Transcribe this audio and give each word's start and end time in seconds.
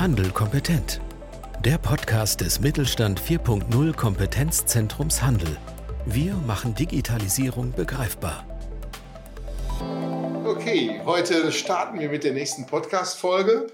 Handel 0.00 0.30
kompetent. 0.30 0.98
Der 1.62 1.76
Podcast 1.76 2.40
des 2.40 2.58
Mittelstand 2.58 3.20
4.0 3.20 3.94
Kompetenzzentrums 3.94 5.22
Handel. 5.22 5.58
Wir 6.06 6.32
machen 6.46 6.74
Digitalisierung 6.74 7.72
begreifbar. 7.72 8.46
Okay, 10.46 11.02
heute 11.04 11.52
starten 11.52 12.00
wir 12.00 12.08
mit 12.08 12.24
der 12.24 12.32
nächsten 12.32 12.64
Podcast-Folge. 12.64 13.66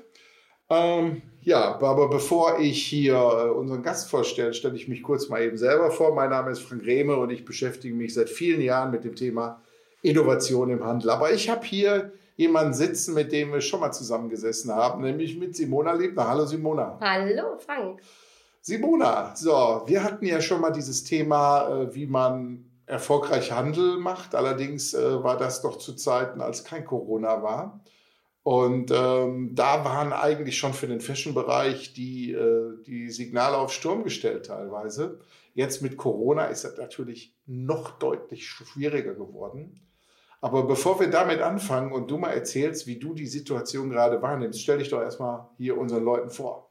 Ähm, 0.69 1.23
ja, 1.43 1.81
aber 1.81 2.11
bevor 2.11 2.59
ich 2.59 2.85
hier 2.85 3.15
äh, 3.15 3.51
unseren 3.51 3.85
Gast 3.85 4.11
vorstelle, 4.11 4.53
stelle 4.53 4.75
ich 4.75 4.89
mich 4.89 5.05
kurz 5.05 5.29
mal 5.29 5.43
eben 5.43 5.57
selber 5.57 5.93
vor. 5.93 6.13
Mein 6.13 6.31
Name 6.31 6.51
ist 6.51 6.63
Frank 6.63 6.85
Rehme 6.85 7.15
und 7.15 7.31
ich 7.31 7.45
beschäftige 7.45 7.95
mich 7.95 8.15
seit 8.15 8.29
vielen 8.29 8.63
Jahren 8.63 8.91
mit 8.91 9.05
dem 9.05 9.15
Thema 9.15 9.63
Innovation 10.03 10.71
im 10.71 10.85
Handel. 10.85 11.11
Aber 11.11 11.33
ich 11.33 11.49
habe 11.49 11.65
hier 11.65 12.11
jemanden 12.37 12.75
sitzen, 12.75 13.15
mit 13.15 13.33
dem 13.33 13.53
wir 13.53 13.61
schon 13.61 13.81
mal 13.81 13.93
zusammengesessen 13.93 14.73
haben, 14.73 15.03
nämlich 15.03 15.39
mit 15.39 15.57
Simona 15.57 15.93
Liebner. 15.93 16.29
Hallo 16.29 16.47
Simona. 16.47 16.99
Hallo 17.01 17.57
Frank. 17.59 18.01
Simona, 18.61 19.35
so, 19.37 19.83
wir 19.87 20.03
hatten 20.03 20.27
ja 20.27 20.41
schon 20.41 20.61
mal 20.61 20.71
dieses 20.71 21.05
Thema, 21.05 21.69
äh, 21.69 21.95
wie 21.95 22.07
man 22.07 22.65
erfolgreich 22.87 23.53
Handel 23.53 23.99
macht. 23.99 24.35
Allerdings 24.35 24.95
äh, 24.95 25.23
war 25.23 25.37
das 25.37 25.63
doch 25.63 25.79
zu 25.79 25.95
Zeiten, 25.95 26.41
als 26.41 26.65
kein 26.65 26.85
Corona 26.85 27.43
war. 27.43 27.81
Und 28.43 28.93
ähm, 28.93 29.55
da 29.55 29.85
waren 29.85 30.13
eigentlich 30.13 30.57
schon 30.57 30.73
für 30.73 30.87
den 30.87 31.01
Fashion-Bereich 31.01 31.95
die, 31.95 32.33
äh, 32.33 32.75
die 32.87 33.11
Signale 33.11 33.57
auf 33.57 33.73
Sturm 33.73 34.05
gestellt 34.05 34.47
teilweise. 34.47 35.19
Jetzt 35.55 35.83
mit 35.83 35.97
Corona 35.97 36.47
ist 36.47 36.65
das 36.65 36.77
natürlich 36.77 37.35
noch 37.47 37.99
deutlich 37.99 38.47
schwieriger 38.47 39.15
geworden. 39.15 39.81
Aber 40.41 40.65
bevor 40.65 41.01
wir 41.01 41.09
damit 41.09 41.41
anfangen 41.41 41.93
und 41.93 42.11
du 42.11 42.19
mal 42.19 42.33
erzählst, 42.33 42.87
wie 42.87 42.99
du 42.99 43.15
die 43.15 43.27
Situation 43.27 43.91
gerade 43.91 44.21
wahrnimmst, 44.21 44.61
stell 44.61 44.79
dich 44.79 44.91
doch 44.91 45.01
erstmal 45.01 45.49
hier 45.57 45.79
unseren 45.79 46.05
Leuten 46.05 46.31
vor. 46.31 46.71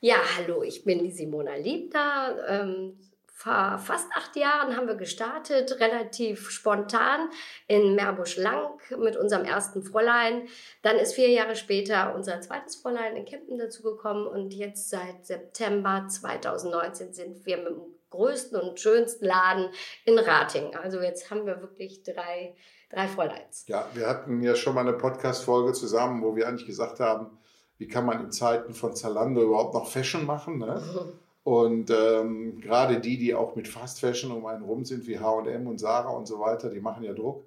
Ja, 0.00 0.16
hallo, 0.36 0.62
ich 0.62 0.84
bin 0.84 1.02
die 1.02 1.10
Simona 1.10 1.54
Liebner. 1.56 2.36
Ähm, 2.48 2.98
vor 3.42 3.76
fast 3.78 4.06
acht 4.14 4.36
Jahren 4.36 4.76
haben 4.76 4.86
wir 4.86 4.94
gestartet, 4.94 5.80
relativ 5.80 6.50
spontan 6.50 7.28
in 7.66 7.96
Meerbusch-Lang 7.96 8.78
mit 8.98 9.16
unserem 9.16 9.44
ersten 9.44 9.82
Fräulein. 9.82 10.46
Dann 10.82 10.96
ist 10.96 11.14
vier 11.14 11.28
Jahre 11.28 11.56
später 11.56 12.14
unser 12.14 12.40
zweites 12.40 12.76
Fräulein 12.76 13.16
in 13.16 13.24
Kempten 13.24 13.58
dazugekommen 13.58 14.28
und 14.28 14.54
jetzt 14.54 14.90
seit 14.90 15.26
September 15.26 16.06
2019 16.08 17.14
sind 17.14 17.44
wir 17.44 17.56
mit 17.56 17.66
dem 17.66 17.82
größten 18.10 18.60
und 18.60 18.78
schönsten 18.78 19.24
Laden 19.24 19.70
in 20.04 20.18
Rating. 20.18 20.76
Also 20.76 21.00
jetzt 21.00 21.30
haben 21.30 21.44
wir 21.44 21.60
wirklich 21.60 22.04
drei 22.04 22.54
drei 22.92 23.08
Fräuleins. 23.08 23.64
Ja, 23.66 23.86
wir 23.94 24.06
hatten 24.06 24.42
ja 24.42 24.54
schon 24.54 24.74
mal 24.74 24.82
eine 24.82 24.92
Podcast-Folge 24.92 25.72
zusammen, 25.72 26.22
wo 26.22 26.36
wir 26.36 26.46
eigentlich 26.46 26.66
gesagt 26.66 27.00
haben, 27.00 27.38
wie 27.78 27.88
kann 27.88 28.06
man 28.06 28.22
in 28.22 28.30
Zeiten 28.30 28.74
von 28.74 28.94
Zalando 28.94 29.42
überhaupt 29.42 29.74
noch 29.74 29.88
Fashion 29.88 30.24
machen. 30.24 30.58
Ne? 30.58 30.80
Und 31.44 31.90
ähm, 31.90 32.60
gerade 32.60 33.00
die, 33.00 33.18
die 33.18 33.34
auch 33.34 33.56
mit 33.56 33.66
Fast 33.66 33.98
Fashion 33.98 34.30
um 34.30 34.46
einen 34.46 34.62
rum 34.62 34.84
sind, 34.84 35.08
wie 35.08 35.18
HM 35.18 35.66
und 35.66 35.80
Sarah 35.80 36.10
und 36.10 36.26
so 36.26 36.38
weiter, 36.38 36.70
die 36.70 36.78
machen 36.78 37.02
ja 37.02 37.12
Druck. 37.14 37.44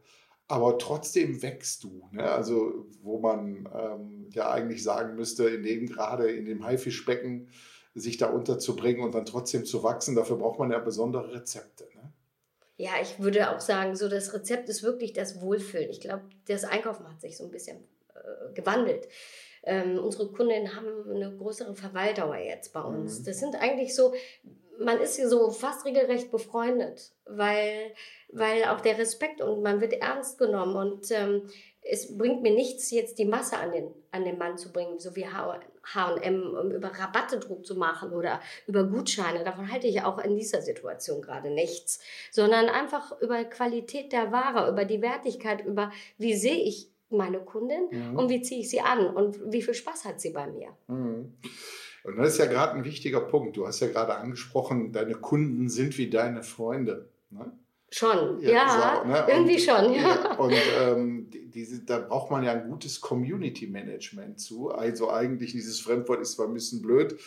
Aber 0.49 0.77
trotzdem 0.77 1.41
wächst 1.41 1.85
du. 1.85 2.03
Ne? 2.11 2.29
Also, 2.29 2.85
wo 3.01 3.19
man 3.19 3.69
ähm, 3.73 4.27
ja 4.31 4.51
eigentlich 4.51 4.83
sagen 4.83 5.15
müsste, 5.15 5.47
in 5.47 5.63
dem 5.63 5.87
gerade 5.87 6.29
in 6.29 6.45
dem 6.45 6.65
Haifischbecken 6.65 7.47
sich 7.93 8.17
da 8.17 8.29
unterzubringen 8.29 9.01
und 9.01 9.15
dann 9.15 9.25
trotzdem 9.25 9.63
zu 9.63 9.81
wachsen, 9.81 10.15
dafür 10.15 10.35
braucht 10.35 10.59
man 10.59 10.71
ja 10.71 10.79
besondere 10.79 11.33
Rezepte. 11.33 11.87
Ja, 12.77 12.91
ich 13.01 13.19
würde 13.19 13.51
auch 13.51 13.61
sagen, 13.61 13.95
so 13.95 14.09
das 14.09 14.33
Rezept 14.33 14.67
ist 14.69 14.83
wirklich 14.83 15.13
das 15.13 15.41
Wohlfühlen. 15.41 15.89
Ich 15.89 16.01
glaube, 16.01 16.23
das 16.47 16.65
Einkaufen 16.65 17.09
hat 17.09 17.21
sich 17.21 17.37
so 17.37 17.45
ein 17.45 17.51
bisschen 17.51 17.77
äh, 18.13 18.53
gewandelt. 18.53 19.07
Ähm, 19.63 19.97
unsere 19.97 20.27
Kundinnen 20.31 20.75
haben 20.75 21.09
eine 21.09 21.35
größere 21.35 21.75
Verweildauer 21.75 22.37
jetzt 22.37 22.73
bei 22.73 22.81
uns. 22.81 23.19
Mhm. 23.19 23.25
Das 23.25 23.39
sind 23.39 23.55
eigentlich 23.55 23.95
so, 23.95 24.13
man 24.79 24.99
ist 24.99 25.15
hier 25.15 25.29
so 25.29 25.49
fast 25.51 25.85
regelrecht 25.85 26.31
befreundet, 26.31 27.13
weil, 27.25 27.93
weil 28.29 28.65
auch 28.65 28.81
der 28.81 28.97
Respekt 28.97 29.41
und 29.41 29.63
man 29.63 29.79
wird 29.79 29.93
ernst 29.93 30.37
genommen 30.37 30.75
und 30.75 31.09
ähm, 31.11 31.49
es 31.81 32.17
bringt 32.17 32.41
mir 32.41 32.53
nichts, 32.53 32.91
jetzt 32.91 33.19
die 33.19 33.25
Masse 33.25 33.57
an 33.57 33.71
den, 33.71 33.93
an 34.11 34.25
den 34.25 34.37
Mann 34.37 34.57
zu 34.57 34.71
bringen, 34.71 34.99
so 34.99 35.15
wie 35.15 35.27
H&M, 35.93 36.55
um 36.55 36.71
über 36.71 36.89
Rabatte 36.89 37.39
Druck 37.39 37.65
zu 37.65 37.75
machen 37.75 38.11
oder 38.11 38.41
über 38.67 38.83
Gutscheine. 38.83 39.43
Davon 39.43 39.71
halte 39.71 39.87
ich 39.87 40.01
auch 40.03 40.17
in 40.19 40.35
dieser 40.35 40.61
Situation 40.61 41.21
gerade 41.21 41.49
nichts, 41.49 41.99
sondern 42.31 42.69
einfach 42.69 43.19
über 43.21 43.43
Qualität 43.45 44.11
der 44.11 44.31
Ware, 44.31 44.69
über 44.69 44.85
die 44.85 45.01
Wertigkeit, 45.01 45.65
über 45.65 45.91
wie 46.17 46.35
sehe 46.35 46.63
ich 46.63 46.89
meine 47.09 47.39
Kundin 47.39 47.87
mhm. 47.91 48.17
und 48.17 48.29
wie 48.29 48.41
ziehe 48.41 48.61
ich 48.61 48.69
sie 48.69 48.81
an 48.81 49.07
und 49.07 49.39
wie 49.51 49.61
viel 49.61 49.73
Spaß 49.73 50.05
hat 50.05 50.19
sie 50.19 50.31
bei 50.31 50.47
mir. 50.47 50.69
Mhm. 50.87 51.33
Und 52.03 52.17
das 52.17 52.33
ist 52.33 52.37
ja 52.37 52.45
gerade 52.45 52.73
ein 52.73 52.85
wichtiger 52.85 53.21
Punkt. 53.21 53.57
Du 53.57 53.65
hast 53.65 53.79
ja 53.79 53.87
gerade 53.87 54.15
angesprochen, 54.15 54.91
deine 54.91 55.15
Kunden 55.15 55.69
sind 55.69 55.97
wie 55.97 56.09
deine 56.09 56.43
Freunde. 56.43 57.09
Ne? 57.31 57.51
Schon, 57.91 58.39
ja, 58.41 58.49
ja 58.49 59.01
so, 59.03 59.07
ne? 59.07 59.25
irgendwie 59.29 59.53
und, 59.55 59.61
schon. 59.61 59.93
Ja. 59.93 60.35
Und 60.39 60.53
ähm, 60.79 61.29
diese, 61.31 61.83
da 61.83 61.99
braucht 61.99 62.31
man 62.31 62.43
ja 62.43 62.51
ein 62.51 62.67
gutes 62.69 62.99
Community 62.99 63.67
Management 63.67 64.39
zu. 64.39 64.69
Also 64.69 65.11
eigentlich 65.11 65.51
dieses 65.51 65.79
Fremdwort 65.79 66.19
ist 66.21 66.33
zwar 66.33 66.47
ein 66.47 66.53
bisschen 66.53 66.81
blöd, 66.81 67.17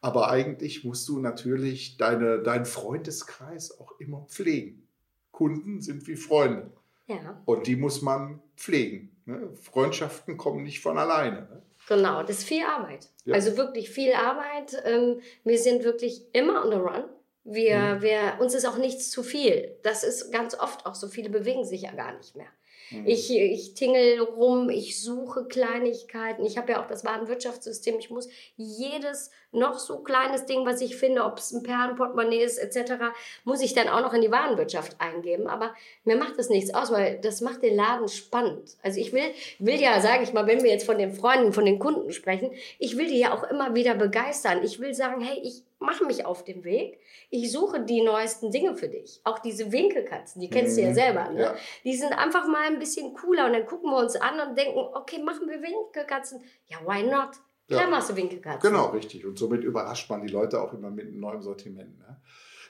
aber 0.00 0.30
eigentlich 0.30 0.82
musst 0.82 1.08
du 1.08 1.18
natürlich 1.18 1.98
deine, 1.98 2.40
deinen 2.40 2.64
Freundeskreis 2.64 3.78
auch 3.78 4.00
immer 4.00 4.26
pflegen. 4.28 4.88
Kunden 5.30 5.80
sind 5.82 6.06
wie 6.08 6.16
Freunde. 6.16 6.70
Ja. 7.06 7.40
Und 7.44 7.66
die 7.66 7.76
muss 7.76 8.02
man 8.02 8.40
pflegen. 8.56 9.16
Ne? 9.24 9.50
Freundschaften 9.54 10.36
kommen 10.36 10.62
nicht 10.62 10.80
von 10.80 10.98
alleine. 10.98 11.42
Ne? 11.42 11.62
Genau, 11.88 12.22
das 12.22 12.38
ist 12.38 12.44
viel 12.44 12.64
Arbeit. 12.64 13.08
Ja. 13.24 13.34
Also 13.34 13.56
wirklich 13.56 13.90
viel 13.90 14.12
Arbeit. 14.12 14.76
Ähm, 14.84 15.20
wir 15.44 15.58
sind 15.58 15.84
wirklich 15.84 16.22
immer 16.32 16.64
on 16.64 16.70
the 16.70 16.76
run. 16.76 17.04
Wir, 17.50 17.78
mhm. 17.78 18.02
wir, 18.02 18.20
uns 18.40 18.52
ist 18.52 18.66
auch 18.66 18.76
nichts 18.76 19.10
zu 19.10 19.22
viel. 19.22 19.76
Das 19.82 20.04
ist 20.04 20.30
ganz 20.30 20.54
oft 20.54 20.84
auch 20.84 20.94
so. 20.94 21.08
Viele 21.08 21.30
bewegen 21.30 21.64
sich 21.64 21.82
ja 21.82 21.92
gar 21.92 22.16
nicht 22.16 22.36
mehr. 22.36 22.48
Mhm. 22.90 23.06
Ich, 23.06 23.34
ich 23.34 23.74
tingel 23.74 24.20
rum, 24.20 24.70
ich 24.70 25.02
suche 25.02 25.46
Kleinigkeiten. 25.46 26.44
Ich 26.44 26.58
habe 26.58 26.72
ja 26.72 26.82
auch 26.82 26.86
das 26.86 27.04
Warenwirtschaftssystem. 27.04 27.98
Ich 27.98 28.10
muss 28.10 28.28
jedes 28.56 29.30
noch 29.50 29.78
so 29.78 30.00
kleines 30.00 30.44
Ding, 30.44 30.66
was 30.66 30.80
ich 30.80 30.96
finde, 30.96 31.24
ob 31.24 31.38
es 31.38 31.52
ein 31.52 31.62
Perlenportemonnaie 31.62 32.42
ist 32.42 32.58
etc., 32.58 33.04
muss 33.44 33.62
ich 33.62 33.72
dann 33.72 33.88
auch 33.88 34.02
noch 34.02 34.12
in 34.12 34.20
die 34.20 34.30
Warenwirtschaft 34.30 35.00
eingeben. 35.00 35.46
Aber 35.46 35.74
mir 36.04 36.16
macht 36.16 36.38
das 36.38 36.50
nichts 36.50 36.74
aus, 36.74 36.92
weil 36.92 37.18
das 37.20 37.40
macht 37.40 37.62
den 37.62 37.76
Laden 37.76 38.08
spannend. 38.08 38.76
Also 38.82 39.00
ich 39.00 39.12
will, 39.12 39.30
will 39.58 39.80
ja, 39.80 40.00
sage 40.00 40.22
ich 40.22 40.32
mal, 40.32 40.46
wenn 40.46 40.62
wir 40.62 40.70
jetzt 40.70 40.84
von 40.86 40.98
den 40.98 41.12
Freunden, 41.12 41.52
von 41.52 41.64
den 41.64 41.78
Kunden 41.78 42.12
sprechen, 42.12 42.50
ich 42.78 42.96
will 42.96 43.08
die 43.08 43.18
ja 43.18 43.34
auch 43.34 43.44
immer 43.44 43.74
wieder 43.74 43.94
begeistern. 43.94 44.62
Ich 44.62 44.80
will 44.80 44.94
sagen, 44.94 45.20
hey, 45.22 45.40
ich 45.42 45.62
mache 45.80 46.04
mich 46.04 46.26
auf 46.26 46.44
den 46.44 46.64
Weg. 46.64 46.98
Ich 47.30 47.52
suche 47.52 47.84
die 47.84 48.02
neuesten 48.02 48.50
Dinge 48.50 48.76
für 48.76 48.88
dich. 48.88 49.20
Auch 49.24 49.38
diese 49.38 49.70
Winkelkatzen, 49.70 50.40
die 50.40 50.50
kennst 50.50 50.72
mhm. 50.72 50.76
du 50.76 50.82
ja 50.82 50.90
mhm. 50.90 50.94
selber. 50.94 51.28
Ne? 51.30 51.40
Ja. 51.40 51.54
Die 51.84 51.96
sind 51.96 52.12
einfach 52.12 52.46
mal 52.46 52.66
ein 52.66 52.78
bisschen 52.78 53.14
cooler 53.14 53.46
und 53.46 53.52
dann 53.52 53.66
gucken 53.66 53.90
wir 53.90 53.98
uns 53.98 54.16
an 54.16 54.40
und 54.40 54.58
denken, 54.58 54.78
okay, 54.78 55.22
machen 55.22 55.48
wir 55.48 55.62
Winkelkatzen. 55.62 56.42
Ja, 56.66 56.78
why 56.84 57.02
not? 57.02 57.30
Klar 57.68 57.82
ja. 57.82 57.88
machst 57.88 58.10
du 58.10 58.16
Winkelkatzen. 58.16 58.70
Genau, 58.70 58.86
richtig. 58.86 59.26
Und 59.26 59.38
somit 59.38 59.62
überrascht 59.62 60.08
man 60.10 60.22
die 60.22 60.32
Leute 60.32 60.60
auch 60.60 60.72
immer 60.72 60.90
mit 60.90 61.06
einem 61.06 61.20
neuen 61.20 61.42
Sortiment. 61.42 61.98
Ne? 61.98 62.20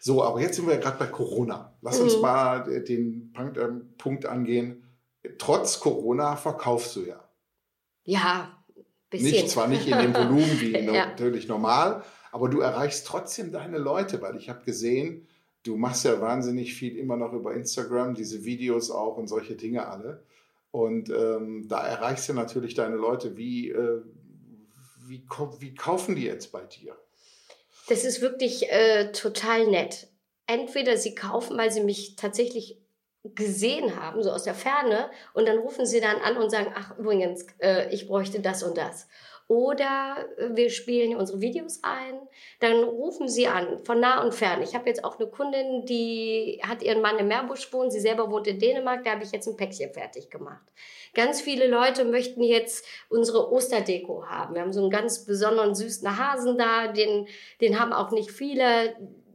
So, 0.00 0.22
aber 0.22 0.40
jetzt 0.40 0.56
sind 0.56 0.66
wir 0.66 0.74
ja 0.74 0.80
gerade 0.80 0.98
bei 0.98 1.06
Corona. 1.06 1.76
Lass 1.82 2.00
uns 2.00 2.16
mhm. 2.16 2.22
mal 2.22 2.82
den 2.84 3.32
Punkt, 3.32 3.56
äh, 3.56 3.68
Punkt 3.96 4.26
angehen. 4.26 4.84
Trotz 5.38 5.80
Corona 5.80 6.36
verkaufst 6.36 6.96
du 6.96 7.04
ja. 7.04 7.28
Ja, 8.04 8.58
bisschen. 9.10 9.30
Nicht, 9.30 9.50
zwar 9.50 9.68
nicht 9.68 9.86
in 9.86 9.98
dem 9.98 10.14
Volumen 10.14 10.60
wie 10.60 10.72
ja. 10.72 11.06
natürlich 11.06 11.48
normal, 11.48 12.02
aber 12.32 12.48
du 12.48 12.60
erreichst 12.60 13.06
trotzdem 13.06 13.52
deine 13.52 13.78
Leute, 13.78 14.20
weil 14.22 14.36
ich 14.36 14.48
habe 14.48 14.64
gesehen, 14.64 15.26
du 15.62 15.76
machst 15.76 16.04
ja 16.04 16.20
wahnsinnig 16.20 16.74
viel 16.74 16.96
immer 16.96 17.16
noch 17.16 17.32
über 17.32 17.54
Instagram, 17.54 18.14
diese 18.14 18.44
Videos 18.44 18.90
auch 18.90 19.16
und 19.16 19.28
solche 19.28 19.56
Dinge 19.56 19.88
alle. 19.88 20.22
Und 20.70 21.10
ähm, 21.10 21.66
da 21.68 21.86
erreichst 21.86 22.28
du 22.28 22.34
natürlich 22.34 22.74
deine 22.74 22.96
Leute. 22.96 23.36
Wie, 23.36 23.70
äh, 23.70 24.02
wie, 25.06 25.22
wie 25.60 25.74
kaufen 25.74 26.14
die 26.14 26.24
jetzt 26.24 26.52
bei 26.52 26.62
dir? 26.62 26.96
Das 27.88 28.04
ist 28.04 28.20
wirklich 28.20 28.70
äh, 28.70 29.12
total 29.12 29.66
nett. 29.66 30.08
Entweder 30.46 30.96
sie 30.96 31.14
kaufen, 31.14 31.56
weil 31.56 31.72
sie 31.72 31.82
mich 31.82 32.16
tatsächlich 32.16 32.78
gesehen 33.34 33.96
haben, 33.96 34.22
so 34.22 34.30
aus 34.30 34.44
der 34.44 34.54
Ferne, 34.54 35.10
und 35.34 35.46
dann 35.46 35.58
rufen 35.58 35.86
sie 35.86 36.00
dann 36.00 36.16
an 36.18 36.36
und 36.36 36.50
sagen, 36.50 36.72
ach 36.74 36.96
übrigens, 36.98 37.46
äh, 37.58 37.92
ich 37.92 38.06
bräuchte 38.06 38.40
das 38.40 38.62
und 38.62 38.76
das. 38.76 39.08
Oder 39.48 40.28
äh, 40.36 40.50
wir 40.54 40.68
spielen 40.70 41.16
unsere 41.16 41.40
Videos 41.40 41.80
ein, 41.82 42.20
dann 42.60 42.84
rufen 42.84 43.28
sie 43.28 43.48
an, 43.48 43.78
von 43.78 43.98
nah 43.98 44.22
und 44.22 44.34
fern. 44.34 44.62
Ich 44.62 44.74
habe 44.74 44.88
jetzt 44.88 45.02
auch 45.02 45.18
eine 45.18 45.28
Kundin, 45.28 45.86
die 45.86 46.60
hat 46.62 46.82
ihren 46.82 47.00
Mann 47.00 47.18
im 47.18 47.28
Meerbusch 47.28 47.72
wohnen, 47.72 47.90
sie 47.90 47.98
selber 47.98 48.30
wohnt 48.30 48.46
in 48.46 48.58
Dänemark, 48.58 49.04
da 49.04 49.12
habe 49.12 49.24
ich 49.24 49.32
jetzt 49.32 49.48
ein 49.48 49.56
Päckchen 49.56 49.92
fertig 49.92 50.30
gemacht. 50.30 50.64
Ganz 51.14 51.40
viele 51.40 51.66
Leute 51.66 52.04
möchten 52.04 52.42
jetzt 52.42 52.84
unsere 53.08 53.50
Osterdeko 53.50 54.26
haben. 54.26 54.54
Wir 54.54 54.60
haben 54.60 54.72
so 54.72 54.82
einen 54.82 54.90
ganz 54.90 55.24
besonderen 55.24 55.74
süßen 55.74 56.18
Hasen 56.18 56.58
da, 56.58 56.88
den, 56.88 57.26
den 57.62 57.80
haben 57.80 57.94
auch 57.94 58.10
nicht 58.10 58.30
viele. 58.30 58.94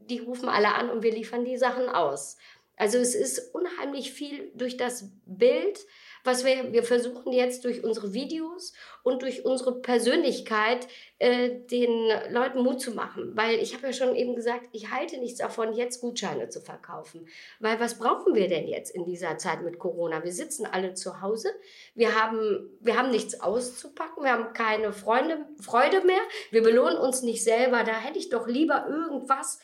Die 0.10 0.20
rufen 0.20 0.48
alle 0.48 0.76
an 0.76 0.92
und 0.92 1.02
wir 1.02 1.12
liefern 1.12 1.44
die 1.44 1.58
Sachen 1.58 1.90
aus. 1.90 2.38
Also 2.76 3.00
es 3.00 3.16
ist 3.16 3.54
unheimlich 3.56 4.12
viel 4.12 4.52
durch 4.54 4.78
das 4.78 5.10
Bild 5.26 5.80
was 6.24 6.46
wir, 6.46 6.72
wir 6.72 6.84
versuchen 6.84 7.34
jetzt 7.34 7.66
durch 7.66 7.84
unsere 7.84 8.14
Videos 8.14 8.74
und 9.04 9.22
durch 9.22 9.46
unsere 9.46 9.82
Persönlichkeit 9.82 10.88
äh, 11.20 11.50
den 11.70 12.10
Leuten 12.30 12.64
Mut 12.64 12.80
zu 12.80 12.92
machen. 12.92 13.36
Weil 13.36 13.60
ich 13.60 13.74
habe 13.74 13.88
ja 13.88 13.94
schon 13.94 14.16
eben 14.16 14.36
gesagt, 14.36 14.70
ich 14.72 14.92
halte 14.92 15.18
nichts 15.18 15.40
davon, 15.40 15.74
jetzt 15.74 16.02
Gutscheine 16.02 16.50
zu 16.50 16.62
verkaufen. 16.62 17.28
Weil 17.60 17.80
was 17.80 18.00
brauchen 18.00 18.36
wir 18.36 18.48
denn 18.48 18.68
jetzt 18.68 18.96
in 18.96 19.06
dieser 19.06 19.38
Zeit 19.38 19.62
mit 19.64 19.80
Corona? 19.80 20.24
Wir 20.24 20.32
sitzen 20.32 20.66
alle 20.66 20.94
zu 20.94 21.22
Hause, 21.22 21.50
wir 21.94 22.20
haben, 22.20 22.70
wir 22.80 22.98
haben 22.98 23.12
nichts 23.12 23.42
auszupacken, 23.42 24.24
wir 24.24 24.32
haben 24.32 24.54
keine 24.54 24.94
Freunde, 24.94 25.46
Freude 25.60 26.02
mehr, 26.06 26.22
wir 26.52 26.64
belohnen 26.64 26.98
uns 26.98 27.22
nicht 27.22 27.44
selber, 27.44 27.84
da 27.84 27.94
hätte 27.94 28.20
ich 28.20 28.30
doch 28.30 28.48
lieber 28.48 28.88
irgendwas. 28.88 29.60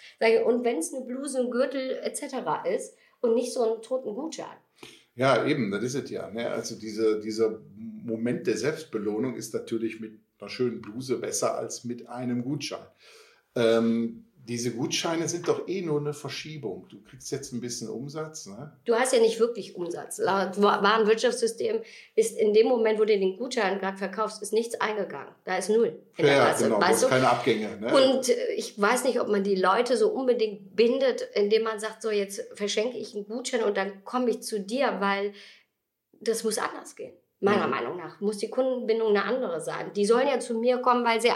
Und 0.46 0.66
wenn 0.66 0.80
es 0.80 0.94
eine 0.94 1.06
Bluse, 1.06 1.40
ein 1.40 1.52
Gürtel 1.52 2.00
etc. 2.04 2.68
ist 2.70 2.98
und 3.22 3.34
nicht 3.34 3.54
so 3.54 3.64
einen 3.64 3.82
toten 3.82 4.14
Gutschein. 4.14 4.58
Ja, 5.20 5.46
eben, 5.46 5.70
das 5.70 5.84
ist 5.84 5.96
es 5.96 6.10
ja. 6.10 6.30
Ne? 6.30 6.50
Also 6.50 6.76
diese, 6.80 7.20
dieser 7.20 7.60
Moment 7.76 8.48
der 8.48 8.56
Selbstbelohnung 8.56 9.36
ist 9.36 9.54
natürlich 9.54 10.00
mit 10.00 10.18
einer 10.40 10.50
schönen 10.50 10.82
Bluse 10.82 11.18
besser 11.18 11.58
als 11.58 11.84
mit 11.84 12.08
einem 12.08 12.42
Gutschein. 12.42 12.88
Ähm, 13.54 14.24
diese 14.48 14.72
Gutscheine 14.72 15.28
sind 15.30 15.48
doch 15.48 15.68
eh 15.68 15.82
nur 15.82 16.00
eine 16.00 16.14
Verschiebung. 16.14 16.88
Du 16.90 17.02
kriegst 17.04 17.32
jetzt 17.32 17.54
ein 17.54 17.62
bisschen 17.62 17.90
Umsatz. 17.90 18.48
Ne? 18.48 18.72
Du 18.86 18.96
hast 18.96 19.14
ja 19.14 19.20
nicht 19.20 19.40
wirklich 19.40 19.76
Umsatz. 19.76 20.18
Laut 20.18 20.60
Warenwirtschaftssystem 20.60 21.82
ist 22.16 22.38
in 22.38 22.54
dem 22.54 22.68
Moment, 22.68 23.00
wo 23.00 23.06
du 23.06 23.18
den 23.18 23.38
Gutschein 23.38 23.80
gerade 23.80 23.98
verkaufst, 23.98 24.42
ist 24.42 24.54
nichts 24.54 24.80
eingegangen. 24.82 25.34
Da 25.46 25.58
ist 25.58 25.70
null. 25.70 26.02
In 26.18 26.26
ja, 26.26 26.54
genau. 26.54 26.82
Weißt 26.82 27.04
du? 27.04 27.08
keine 27.08 27.30
Abgänge. 27.30 27.78
Ne? 27.80 27.94
Und 27.94 28.30
äh, 28.30 28.54
ich 28.54 28.80
weiß 28.80 29.04
nicht, 29.04 29.20
ob 29.20 29.28
man 29.28 29.44
die 29.44 29.56
Leute 29.56 29.98
so 29.98 30.10
unbedingt 30.10 30.76
bindet, 30.76 31.28
indem 31.34 31.64
man 31.64 31.80
sagt, 31.80 32.02
so 32.02 32.10
jetzt 32.10 32.42
verschenke 32.56 32.98
ich 32.98 33.16
einen 33.16 33.28
Gutschein 33.28 33.64
und 33.64 33.78
dann 33.78 34.04
komme 34.04 34.32
ich 34.32 34.42
zu 34.42 34.60
dir, 34.60 35.00
weil 35.00 35.34
das 36.22 36.44
muss 36.44 36.58
anders 36.58 36.96
gehen. 36.96 37.14
Meiner 37.40 37.68
mhm. 37.68 37.72
Meinung 37.72 37.98
nach 37.98 38.20
muss 38.20 38.38
die 38.38 38.50
Kundenbindung 38.50 39.10
eine 39.10 39.24
andere 39.24 39.62
sein. 39.62 39.94
Die 39.94 40.06
sollen 40.06 40.28
ja 40.28 40.40
zu 40.40 40.56
mir 40.56 40.80
kommen, 40.80 41.06
weil 41.06 41.22
sie 41.22 41.32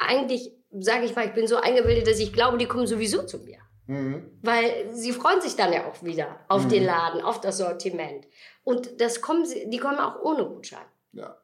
eigentlich 0.00 0.57
sage 0.70 1.04
ich 1.04 1.16
mal, 1.16 1.26
ich 1.26 1.34
bin 1.34 1.46
so 1.46 1.56
eingebildet, 1.56 2.06
dass 2.06 2.18
ich 2.18 2.32
glaube, 2.32 2.58
die 2.58 2.66
kommen 2.66 2.86
sowieso 2.86 3.22
zu 3.22 3.38
mir. 3.38 3.58
Mhm. 3.86 4.22
Weil 4.42 4.90
sie 4.92 5.12
freuen 5.12 5.40
sich 5.40 5.56
dann 5.56 5.72
ja 5.72 5.86
auch 5.86 6.02
wieder 6.02 6.40
auf 6.48 6.64
mhm. 6.64 6.68
den 6.68 6.84
Laden, 6.84 7.22
auf 7.22 7.40
das 7.40 7.58
Sortiment. 7.58 8.26
Und 8.64 9.00
das 9.00 9.22
kommen 9.22 9.46
sie, 9.46 9.68
die 9.70 9.78
kommen 9.78 9.98
auch 9.98 10.20
ohne 10.22 10.44
Gutschein. 10.44 10.84
Ja. 11.12 11.38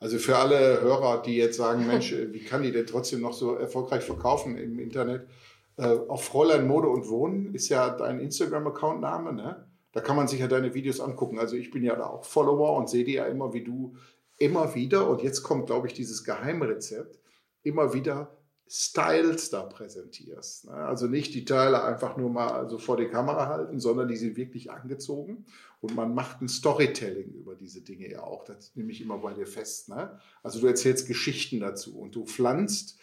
Also 0.00 0.18
für 0.18 0.36
alle 0.36 0.80
Hörer, 0.80 1.22
die 1.22 1.36
jetzt 1.36 1.58
sagen, 1.58 1.86
Mensch, 1.88 2.12
wie 2.12 2.44
kann 2.44 2.62
die 2.62 2.72
denn 2.72 2.86
trotzdem 2.86 3.20
noch 3.20 3.34
so 3.34 3.54
erfolgreich 3.54 4.02
verkaufen 4.02 4.56
im 4.56 4.78
Internet? 4.78 5.28
Äh, 5.76 5.86
auf 6.08 6.24
Fräulein 6.24 6.66
Mode 6.66 6.88
und 6.88 7.08
Wohnen 7.08 7.54
ist 7.54 7.68
ja 7.68 7.90
dein 7.90 8.20
Instagram-Account-Name, 8.20 9.32
ne? 9.32 9.68
Da 9.92 10.00
kann 10.00 10.16
man 10.16 10.26
sich 10.26 10.40
ja 10.40 10.48
deine 10.48 10.72
Videos 10.72 11.00
angucken. 11.00 11.38
Also 11.38 11.56
ich 11.56 11.70
bin 11.70 11.84
ja 11.84 11.94
da 11.94 12.06
auch 12.06 12.24
Follower 12.24 12.76
und 12.76 12.88
sehe 12.88 13.04
die 13.04 13.12
ja 13.12 13.26
immer 13.26 13.52
wie 13.52 13.62
du 13.62 13.94
immer 14.38 14.74
wieder. 14.74 15.06
Und 15.06 15.22
jetzt 15.22 15.42
kommt, 15.42 15.66
glaube 15.66 15.86
ich, 15.86 15.92
dieses 15.92 16.24
Geheimrezept. 16.24 17.18
Immer 17.62 17.92
wieder 17.92 18.34
Styles 18.74 19.50
da 19.50 19.64
präsentierst. 19.64 20.64
Ne? 20.64 20.72
Also 20.72 21.06
nicht 21.06 21.34
die 21.34 21.44
Teile 21.44 21.84
einfach 21.84 22.16
nur 22.16 22.30
mal 22.30 22.70
so 22.70 22.78
vor 22.78 22.96
die 22.96 23.08
Kamera 23.08 23.48
halten, 23.48 23.78
sondern 23.78 24.08
die 24.08 24.16
sind 24.16 24.38
wirklich 24.38 24.70
angezogen 24.70 25.44
und 25.82 25.94
man 25.94 26.14
macht 26.14 26.40
ein 26.40 26.48
Storytelling 26.48 27.34
über 27.34 27.54
diese 27.54 27.82
Dinge 27.82 28.10
ja 28.10 28.22
auch. 28.22 28.44
Das 28.44 28.74
nehme 28.74 28.90
ich 28.90 29.02
immer 29.02 29.18
bei 29.18 29.34
dir 29.34 29.46
fest. 29.46 29.90
Ne? 29.90 30.18
Also 30.42 30.58
du 30.58 30.68
erzählst 30.68 31.06
Geschichten 31.06 31.60
dazu 31.60 31.98
und 31.98 32.14
du 32.14 32.24
pflanzt 32.24 32.98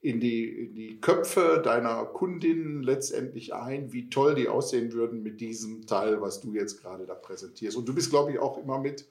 in 0.00 0.20
die, 0.20 0.44
in 0.44 0.76
die 0.76 1.00
Köpfe 1.00 1.60
deiner 1.64 2.04
Kundinnen 2.04 2.84
letztendlich 2.84 3.54
ein, 3.54 3.92
wie 3.92 4.10
toll 4.10 4.36
die 4.36 4.48
aussehen 4.48 4.92
würden 4.92 5.24
mit 5.24 5.40
diesem 5.40 5.84
Teil, 5.88 6.20
was 6.20 6.40
du 6.40 6.54
jetzt 6.54 6.80
gerade 6.80 7.06
da 7.06 7.16
präsentierst. 7.16 7.76
Und 7.76 7.88
du 7.88 7.94
bist, 7.94 8.10
glaube 8.10 8.30
ich, 8.30 8.38
auch 8.38 8.56
immer 8.58 8.78
mit 8.78 9.08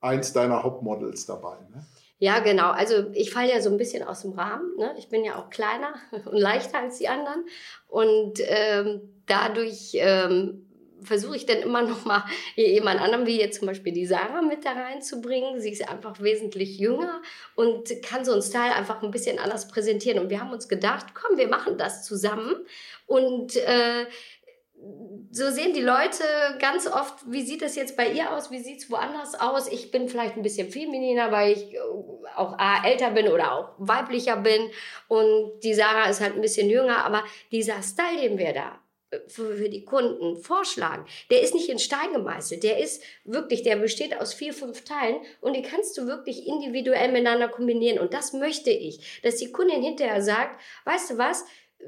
eins 0.00 0.32
deiner 0.32 0.62
Hauptmodels 0.62 1.26
dabei. 1.26 1.58
Ne? 1.70 1.84
Ja, 2.22 2.38
genau. 2.38 2.70
Also 2.70 3.06
ich 3.14 3.32
falle 3.32 3.50
ja 3.50 3.60
so 3.60 3.68
ein 3.68 3.78
bisschen 3.78 4.04
aus 4.04 4.22
dem 4.22 4.30
Rahmen. 4.30 4.76
Ne? 4.76 4.94
Ich 4.96 5.08
bin 5.08 5.24
ja 5.24 5.34
auch 5.34 5.50
kleiner 5.50 5.92
und 6.24 6.38
leichter 6.38 6.78
als 6.78 6.98
die 6.98 7.08
anderen. 7.08 7.44
Und 7.88 8.38
ähm, 8.46 9.00
dadurch 9.26 9.90
ähm, 9.94 10.64
versuche 11.02 11.34
ich 11.34 11.46
dann 11.46 11.58
immer 11.58 11.82
noch 11.82 12.04
mal 12.04 12.22
jemand 12.54 13.00
anderem, 13.00 13.26
wie 13.26 13.40
jetzt 13.40 13.58
zum 13.58 13.66
Beispiel 13.66 13.92
die 13.92 14.06
Sarah, 14.06 14.40
mit 14.40 14.64
da 14.64 14.70
reinzubringen. 14.70 15.60
Sie 15.60 15.72
ist 15.72 15.88
einfach 15.88 16.20
wesentlich 16.20 16.78
jünger 16.78 17.22
und 17.56 17.90
kann 18.04 18.24
so 18.24 18.30
einen 18.30 18.42
Style 18.42 18.76
einfach 18.76 19.02
ein 19.02 19.10
bisschen 19.10 19.40
anders 19.40 19.66
präsentieren. 19.66 20.20
Und 20.20 20.30
wir 20.30 20.38
haben 20.38 20.52
uns 20.52 20.68
gedacht, 20.68 21.06
komm, 21.14 21.38
wir 21.38 21.48
machen 21.48 21.76
das 21.76 22.04
zusammen. 22.04 22.54
Und 23.08 23.56
äh, 23.56 24.06
so 25.30 25.50
sehen 25.50 25.72
die 25.72 25.80
Leute 25.80 26.24
ganz 26.58 26.86
oft, 26.86 27.14
wie 27.26 27.42
sieht 27.42 27.62
das 27.62 27.74
jetzt 27.74 27.96
bei 27.96 28.10
ihr 28.12 28.32
aus, 28.32 28.50
wie 28.50 28.62
sieht 28.62 28.80
es 28.80 28.90
woanders 28.90 29.34
aus. 29.40 29.66
Ich 29.66 29.90
bin 29.90 30.08
vielleicht 30.08 30.36
ein 30.36 30.42
bisschen 30.42 30.70
femininer, 30.70 31.32
weil 31.32 31.52
ich 31.52 31.74
äh, 31.74 31.78
auch 32.36 32.56
älter 32.84 33.10
bin 33.10 33.28
oder 33.28 33.52
auch 33.52 33.70
weiblicher 33.78 34.36
bin. 34.36 34.70
Und 35.08 35.60
die 35.62 35.72
Sarah 35.72 36.10
ist 36.10 36.20
halt 36.20 36.34
ein 36.34 36.42
bisschen 36.42 36.68
jünger, 36.68 37.04
aber 37.04 37.24
dieser 37.50 37.82
Style, 37.82 38.20
den 38.20 38.36
wir 38.36 38.52
da 38.52 38.78
äh, 39.10 39.20
für 39.26 39.70
die 39.70 39.86
Kunden 39.86 40.36
vorschlagen, 40.36 41.06
der 41.30 41.40
ist 41.40 41.54
nicht 41.54 41.70
in 41.70 41.78
Stein 41.78 42.12
gemeißelt, 42.12 42.62
der 42.62 42.78
ist 42.78 43.02
wirklich, 43.24 43.62
der 43.62 43.76
besteht 43.76 44.20
aus 44.20 44.34
vier, 44.34 44.52
fünf 44.52 44.84
Teilen 44.84 45.22
und 45.40 45.56
die 45.56 45.62
kannst 45.62 45.96
du 45.96 46.06
wirklich 46.06 46.46
individuell 46.46 47.10
miteinander 47.10 47.48
kombinieren. 47.48 47.98
Und 47.98 48.12
das 48.12 48.34
möchte 48.34 48.70
ich, 48.70 49.22
dass 49.22 49.36
die 49.36 49.50
Kundin 49.50 49.82
hinterher 49.82 50.20
sagt, 50.20 50.60
weißt 50.84 51.12
du 51.12 51.18
was, 51.18 51.46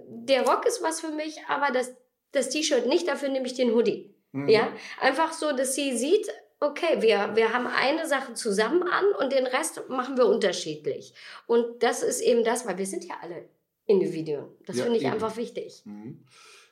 der 0.08 0.46
Rock 0.46 0.66
ist 0.66 0.82
was 0.82 1.02
für 1.02 1.10
mich, 1.10 1.36
aber 1.46 1.70
das 1.70 1.94
das 2.34 2.50
T-Shirt 2.50 2.86
nicht, 2.86 3.08
dafür 3.08 3.28
nehme 3.28 3.46
ich 3.46 3.54
den 3.54 3.72
Hoodie. 3.74 4.14
Mhm. 4.32 4.48
Ja, 4.48 4.72
einfach 5.00 5.32
so, 5.32 5.52
dass 5.52 5.74
sie 5.74 5.96
sieht, 5.96 6.28
okay, 6.60 7.00
wir, 7.00 7.32
wir 7.34 7.52
haben 7.52 7.66
eine 7.66 8.06
Sache 8.06 8.34
zusammen 8.34 8.82
an 8.82 9.04
und 9.18 9.32
den 9.32 9.46
Rest 9.46 9.82
machen 9.88 10.16
wir 10.16 10.26
unterschiedlich. 10.26 11.14
Und 11.46 11.82
das 11.82 12.02
ist 12.02 12.20
eben 12.20 12.44
das, 12.44 12.66
weil 12.66 12.78
wir 12.78 12.86
sind 12.86 13.04
ja 13.04 13.14
alle 13.22 13.48
Individuen. 13.86 14.46
Das 14.66 14.76
ja, 14.76 14.84
finde 14.84 14.98
ich 14.98 15.04
eben. 15.04 15.12
einfach 15.14 15.36
wichtig. 15.36 15.82
Mhm. 15.84 16.24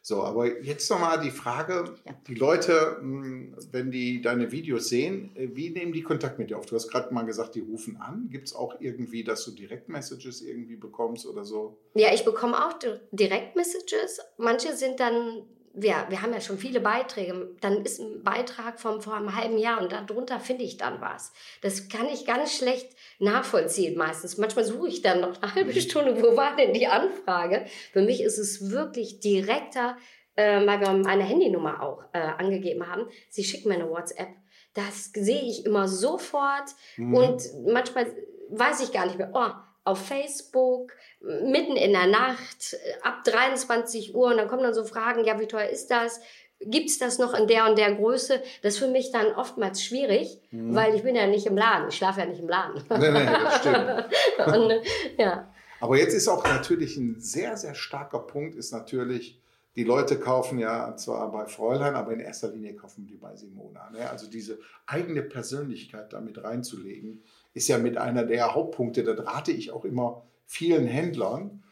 So, 0.05 0.25
aber 0.25 0.63
jetzt 0.63 0.91
nochmal 0.91 1.21
die 1.21 1.31
Frage, 1.31 1.85
ja. 2.05 2.13
die 2.27 2.35
Leute, 2.35 2.97
hm, 2.99 3.55
wenn 3.71 3.93
die 3.93 4.21
deine 4.21 4.51
Videos 4.51 4.89
sehen, 4.89 5.31
äh, 5.37 5.51
wie 5.55 5.71
nehmen 5.71 5.93
die 5.93 6.03
Kontakt 6.03 6.41
mit 6.41 6.51
dir 6.51 6.59
auf? 6.59 6.67
Du 6.67 6.75
hast 6.75 6.89
gerade 6.89 7.15
mal 7.15 7.23
gesagt, 7.23 7.55
die 7.55 7.61
rufen 7.61 7.97
an. 7.99 8.29
Gibt 8.29 8.49
es 8.49 8.55
auch 8.55 8.81
irgendwie, 8.81 9.23
dass 9.23 9.45
du 9.45 9.53
Direktmessages 9.53 10.43
irgendwie 10.43 10.75
bekommst 10.75 11.25
oder 11.25 11.45
so? 11.45 11.79
Ja, 11.95 12.13
ich 12.13 12.25
bekomme 12.25 12.67
auch 12.67 12.75
Direktmessages. 13.13 14.21
Manche 14.39 14.75
sind 14.75 14.99
dann 14.99 15.45
wir, 15.75 16.07
wir 16.09 16.23
haben 16.23 16.33
ja 16.33 16.41
schon 16.41 16.59
viele 16.59 16.81
Beiträge, 16.81 17.55
dann 17.61 17.85
ist 17.85 17.99
ein 17.99 18.23
Beitrag 18.23 18.79
vom 18.79 19.01
vor 19.01 19.15
einem 19.15 19.35
halben 19.35 19.59
Jahr 19.59 19.81
und 19.81 19.93
darunter 19.93 20.39
finde 20.39 20.65
ich 20.65 20.77
dann 20.77 21.01
was. 21.01 21.33
Das 21.63 21.89
kann 21.89 22.07
ich 22.07 22.27
ganz 22.27 22.57
schlecht 22.57 22.95
nachvollziehen 23.19 23.97
meistens. 23.97 24.37
Manchmal 24.37 24.65
suche 24.65 24.89
ich 24.89 25.03
dann 25.03 25.21
noch 25.21 25.41
eine 25.41 25.55
halbe 25.55 25.73
mhm. 25.73 25.81
Stunde, 25.81 26.23
wo 26.23 26.37
war 26.37 26.57
denn 26.57 26.75
die 26.75 26.87
Anfrage? 26.87 27.67
Für 27.93 28.03
mich 28.03 28.23
ist 28.23 28.39
es 28.39 28.71
wirklich 28.71 29.21
direkter, 29.21 29.97
äh, 30.37 30.67
weil 30.67 30.81
wir 30.81 30.93
meine 30.93 31.25
Handynummer 31.25 31.83
auch 31.83 32.05
äh, 32.13 32.19
angegeben 32.19 32.87
haben. 32.87 33.07
Sie 33.31 33.45
schickt 33.45 33.67
mir 33.67 33.75
eine 33.75 33.89
WhatsApp. 33.89 34.29
Das 34.75 35.11
sehe 35.15 35.43
ich 35.43 35.65
immer 35.65 35.89
sofort 35.89 36.71
mhm. 36.97 37.15
und 37.15 37.43
manchmal 37.67 38.15
weiß 38.51 38.83
ich 38.83 38.93
gar 38.93 39.07
nicht 39.07 39.19
mehr, 39.19 39.31
oh, 39.33 39.51
auf 39.85 40.07
Facebook, 40.07 40.93
mitten 41.21 41.77
in 41.77 41.93
der 41.93 42.07
Nacht, 42.07 42.77
ab 43.03 43.25
23 43.25 44.15
Uhr 44.15 44.29
und 44.29 44.37
dann 44.37 44.49
kommen 44.49 44.63
dann 44.63 44.75
so 44.75 44.85
Fragen, 44.85 45.25
ja, 45.25 45.41
wie 45.41 45.47
teuer 45.47 45.69
ist 45.69 45.91
das? 45.91 46.21
Gibt 46.65 46.91
es 46.91 46.99
das 46.99 47.19
noch 47.19 47.35
in 47.35 47.49
der 47.49 47.69
und 47.69 47.77
der 47.77 47.93
Größe? 47.95 48.41
Das 48.63 48.75
ist 48.75 48.79
für 48.79 48.89
mich 48.89 49.11
dann 49.11 49.33
oftmals 49.35 49.83
schwierig, 49.83 50.41
mhm. 50.53 50.75
weil 50.75 50.95
ich 50.95 51.03
bin 51.03 51.17
ja 51.17 51.27
nicht 51.27 51.47
im 51.47 51.57
Laden. 51.57 51.89
Ich 51.89 51.97
schlafe 51.97 52.21
ja 52.21 52.27
nicht 52.27 52.41
im 52.41 52.49
Laden. 52.49 52.81
Nee, 52.89 53.11
nee, 53.11 53.27
das 53.27 53.59
stimmt. 53.59 54.07
und, 54.57 54.73
ja. 55.19 55.53
Aber 55.81 55.99
jetzt 55.99 56.15
ist 56.15 56.29
auch 56.29 56.45
natürlich 56.45 56.97
ein 56.97 57.19
sehr, 57.19 57.57
sehr 57.57 57.75
starker 57.75 58.21
Punkt, 58.21 58.55
ist 58.55 58.71
natürlich, 58.71 59.41
die 59.75 59.83
Leute 59.83 60.21
kaufen 60.21 60.59
ja 60.59 60.95
zwar 60.97 61.33
bei 61.33 61.47
Fräulein, 61.47 61.97
aber 61.97 62.13
in 62.13 62.21
erster 62.21 62.51
Linie 62.51 62.77
kaufen 62.77 63.07
die 63.09 63.17
bei 63.17 63.35
Simona. 63.35 63.91
Ne? 63.91 64.09
Also 64.09 64.29
diese 64.29 64.61
eigene 64.87 65.23
Persönlichkeit 65.23 66.13
damit 66.13 66.45
reinzulegen, 66.45 67.25
ist 67.55 67.69
ja 67.69 67.79
mit 67.79 67.97
einer 67.97 68.25
der 68.25 68.55
Hauptpunkte. 68.55 69.03
Da 69.05 69.15
rate 69.15 69.53
ich 69.53 69.71
auch 69.71 69.85
immer 69.85 70.25
vielen 70.47 70.87
Händlern, 70.87 71.63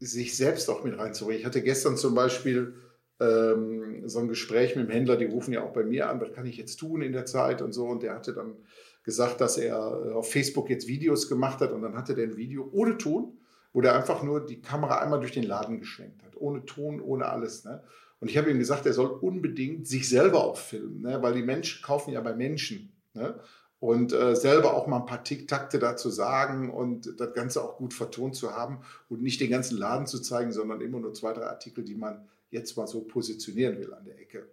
sich 0.00 0.36
selbst 0.36 0.68
auch 0.70 0.84
mit 0.84 0.98
reinzubringen. 0.98 1.40
Ich 1.40 1.46
hatte 1.46 1.62
gestern 1.62 1.96
zum 1.96 2.14
Beispiel 2.14 2.74
ähm, 3.20 4.08
so 4.08 4.20
ein 4.20 4.28
Gespräch 4.28 4.76
mit 4.76 4.88
dem 4.88 4.92
Händler, 4.92 5.16
die 5.16 5.26
rufen 5.26 5.52
ja 5.52 5.62
auch 5.62 5.72
bei 5.72 5.84
mir 5.84 6.08
an, 6.08 6.20
was 6.20 6.32
kann 6.32 6.46
ich 6.46 6.56
jetzt 6.56 6.76
tun 6.76 7.02
in 7.02 7.12
der 7.12 7.26
Zeit 7.26 7.62
und 7.62 7.72
so. 7.72 7.86
Und 7.86 8.02
der 8.02 8.14
hatte 8.14 8.32
dann 8.32 8.56
gesagt, 9.02 9.40
dass 9.40 9.58
er 9.58 9.76
äh, 9.76 10.12
auf 10.12 10.30
Facebook 10.30 10.70
jetzt 10.70 10.86
Videos 10.86 11.28
gemacht 11.28 11.60
hat 11.60 11.72
und 11.72 11.82
dann 11.82 11.96
hatte 11.96 12.14
der 12.14 12.24
ein 12.24 12.36
Video 12.36 12.68
ohne 12.72 12.98
Ton, 12.98 13.38
wo 13.72 13.80
der 13.80 13.94
einfach 13.94 14.22
nur 14.22 14.44
die 14.44 14.60
Kamera 14.60 14.98
einmal 14.98 15.20
durch 15.20 15.32
den 15.32 15.44
Laden 15.44 15.78
geschwenkt 15.78 16.22
hat. 16.24 16.36
Ohne 16.36 16.64
Ton, 16.64 17.00
ohne 17.00 17.26
alles. 17.26 17.64
Ne? 17.64 17.82
Und 18.20 18.28
ich 18.30 18.36
habe 18.36 18.50
ihm 18.50 18.58
gesagt, 18.58 18.86
er 18.86 18.92
soll 18.92 19.06
unbedingt 19.06 19.86
sich 19.86 20.08
selber 20.08 20.44
auch 20.44 20.56
filmen, 20.56 21.02
ne? 21.02 21.22
weil 21.22 21.34
die 21.34 21.42
Menschen 21.42 21.82
kaufen 21.82 22.12
ja 22.12 22.20
bei 22.20 22.34
Menschen. 22.34 22.92
Ne? 23.14 23.38
Und 23.80 24.12
äh, 24.12 24.34
selber 24.34 24.74
auch 24.74 24.86
mal 24.86 24.98
ein 24.98 25.06
paar 25.06 25.22
Tick-Takte 25.22 25.78
dazu 25.78 26.10
sagen 26.10 26.70
und 26.70 27.20
das 27.20 27.32
Ganze 27.34 27.62
auch 27.62 27.76
gut 27.76 27.94
vertont 27.94 28.34
zu 28.34 28.52
haben 28.54 28.80
und 29.08 29.22
nicht 29.22 29.40
den 29.40 29.50
ganzen 29.50 29.78
Laden 29.78 30.06
zu 30.06 30.20
zeigen, 30.20 30.52
sondern 30.52 30.80
immer 30.80 30.98
nur 30.98 31.14
zwei, 31.14 31.32
drei 31.32 31.46
Artikel, 31.46 31.84
die 31.84 31.94
man 31.94 32.28
jetzt 32.50 32.76
mal 32.76 32.86
so 32.86 33.02
positionieren 33.02 33.78
will 33.78 33.94
an 33.94 34.04
der 34.04 34.18
Ecke. 34.18 34.48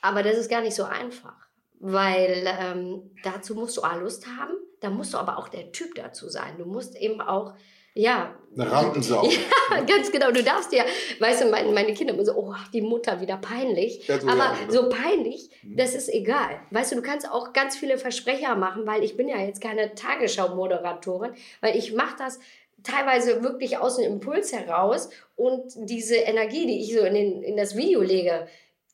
Aber 0.00 0.22
das 0.22 0.36
ist 0.36 0.50
gar 0.50 0.62
nicht 0.62 0.74
so 0.74 0.84
einfach, 0.84 1.48
weil 1.78 2.44
ähm, 2.46 3.10
dazu 3.22 3.54
musst 3.54 3.76
du 3.76 3.82
A, 3.82 3.96
Lust 3.96 4.26
haben, 4.26 4.54
da 4.80 4.90
musst 4.90 5.14
du 5.14 5.18
aber 5.18 5.38
auch 5.38 5.48
der 5.48 5.72
Typ 5.72 5.94
dazu 5.94 6.28
sein. 6.28 6.56
Du 6.58 6.64
musst 6.64 6.96
eben 6.96 7.20
auch 7.20 7.54
ja. 7.94 8.34
Eine 8.56 8.70
Rampensau. 8.70 9.28
Ja, 9.70 9.80
ganz 9.82 10.10
genau. 10.10 10.30
Du 10.30 10.42
darfst 10.42 10.72
ja, 10.72 10.84
weißt 11.20 11.42
du, 11.42 11.50
meine, 11.50 11.70
meine 11.72 11.92
Kinder 11.92 12.14
immer 12.14 12.24
so, 12.24 12.34
oh, 12.34 12.54
die 12.72 12.80
Mutter 12.80 13.20
wieder 13.20 13.36
peinlich. 13.36 14.08
Ja, 14.08 14.18
so 14.18 14.26
Aber 14.26 14.56
so 14.68 14.88
peinlich, 14.88 15.50
mhm. 15.62 15.76
das 15.76 15.94
ist 15.94 16.08
egal. 16.08 16.60
Weißt 16.70 16.92
du, 16.92 16.96
du 16.96 17.02
kannst 17.02 17.30
auch 17.30 17.52
ganz 17.52 17.76
viele 17.76 17.98
Versprecher 17.98 18.54
machen, 18.54 18.86
weil 18.86 19.04
ich 19.04 19.16
bin 19.16 19.28
ja 19.28 19.38
jetzt 19.38 19.60
keine 19.60 19.94
Tagesschau-Moderatorin, 19.94 21.32
weil 21.60 21.76
ich 21.76 21.92
mache 21.92 22.16
das 22.18 22.40
teilweise 22.82 23.42
wirklich 23.42 23.76
aus 23.78 23.96
dem 23.96 24.12
Impuls 24.12 24.52
heraus 24.52 25.10
und 25.36 25.72
diese 25.76 26.16
Energie, 26.16 26.66
die 26.66 26.80
ich 26.80 26.94
so 26.94 27.04
in, 27.04 27.14
den, 27.14 27.42
in 27.42 27.56
das 27.56 27.76
Video 27.76 28.02
lege, 28.02 28.46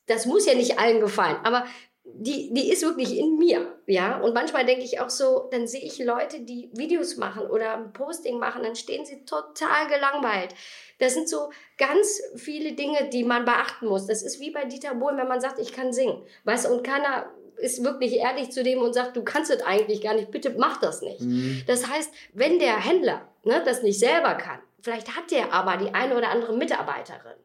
das 0.07 0.25
muss 0.25 0.45
ja 0.45 0.55
nicht 0.55 0.79
allen 0.79 0.99
gefallen. 0.99 1.37
Aber 1.43 1.65
die, 2.07 2.53
die 2.53 2.71
ist 2.71 2.83
wirklich 2.83 3.17
in 3.17 3.37
mir, 3.37 3.75
ja. 3.87 4.19
Und 4.19 4.33
manchmal 4.33 4.65
denke 4.65 4.83
ich 4.83 4.99
auch 4.99 5.09
so, 5.09 5.49
dann 5.51 5.67
sehe 5.67 5.81
ich 5.81 5.97
Leute, 5.99 6.41
die 6.41 6.69
Videos 6.73 7.17
machen 7.17 7.47
oder 7.47 7.75
ein 7.75 7.93
Posting 7.93 8.37
machen, 8.37 8.63
dann 8.63 8.75
stehen 8.75 9.05
sie 9.05 9.25
total 9.25 9.87
gelangweilt. 9.87 10.53
Das 10.99 11.13
sind 11.13 11.27
so 11.27 11.49
ganz 11.77 12.21
viele 12.35 12.73
Dinge, 12.73 13.09
die 13.11 13.23
man 13.23 13.43
beachten 13.43 13.87
muss. 13.87 14.05
Das 14.05 14.21
ist 14.21 14.39
wie 14.39 14.51
bei 14.51 14.65
Dieter 14.65 14.93
Bohlen, 14.95 15.17
wenn 15.17 15.27
man 15.27 15.41
sagt, 15.41 15.59
ich 15.59 15.73
kann 15.73 15.91
singen, 15.91 16.21
weißt 16.43 16.69
und 16.69 16.83
keiner 16.83 17.31
ist 17.57 17.83
wirklich 17.83 18.17
ehrlich 18.17 18.51
zu 18.51 18.63
dem 18.63 18.79
und 18.79 18.93
sagt, 18.93 19.15
du 19.15 19.23
kannst 19.23 19.49
es 19.49 19.61
eigentlich 19.61 20.01
gar 20.01 20.13
nicht, 20.13 20.29
bitte 20.29 20.53
mach 20.57 20.79
das 20.79 21.01
nicht. 21.01 21.21
Mhm. 21.21 21.63
Das 21.67 21.89
heißt, 21.89 22.11
wenn 22.33 22.59
der 22.59 22.77
Händler 22.77 23.27
ne, 23.43 23.61
das 23.65 23.81
nicht 23.81 23.99
selber 23.99 24.35
kann, 24.35 24.59
vielleicht 24.81 25.15
hat 25.15 25.31
der 25.31 25.53
aber 25.53 25.77
die 25.77 25.93
eine 25.93 26.15
oder 26.17 26.29
andere 26.29 26.55
Mitarbeiterin, 26.55 27.37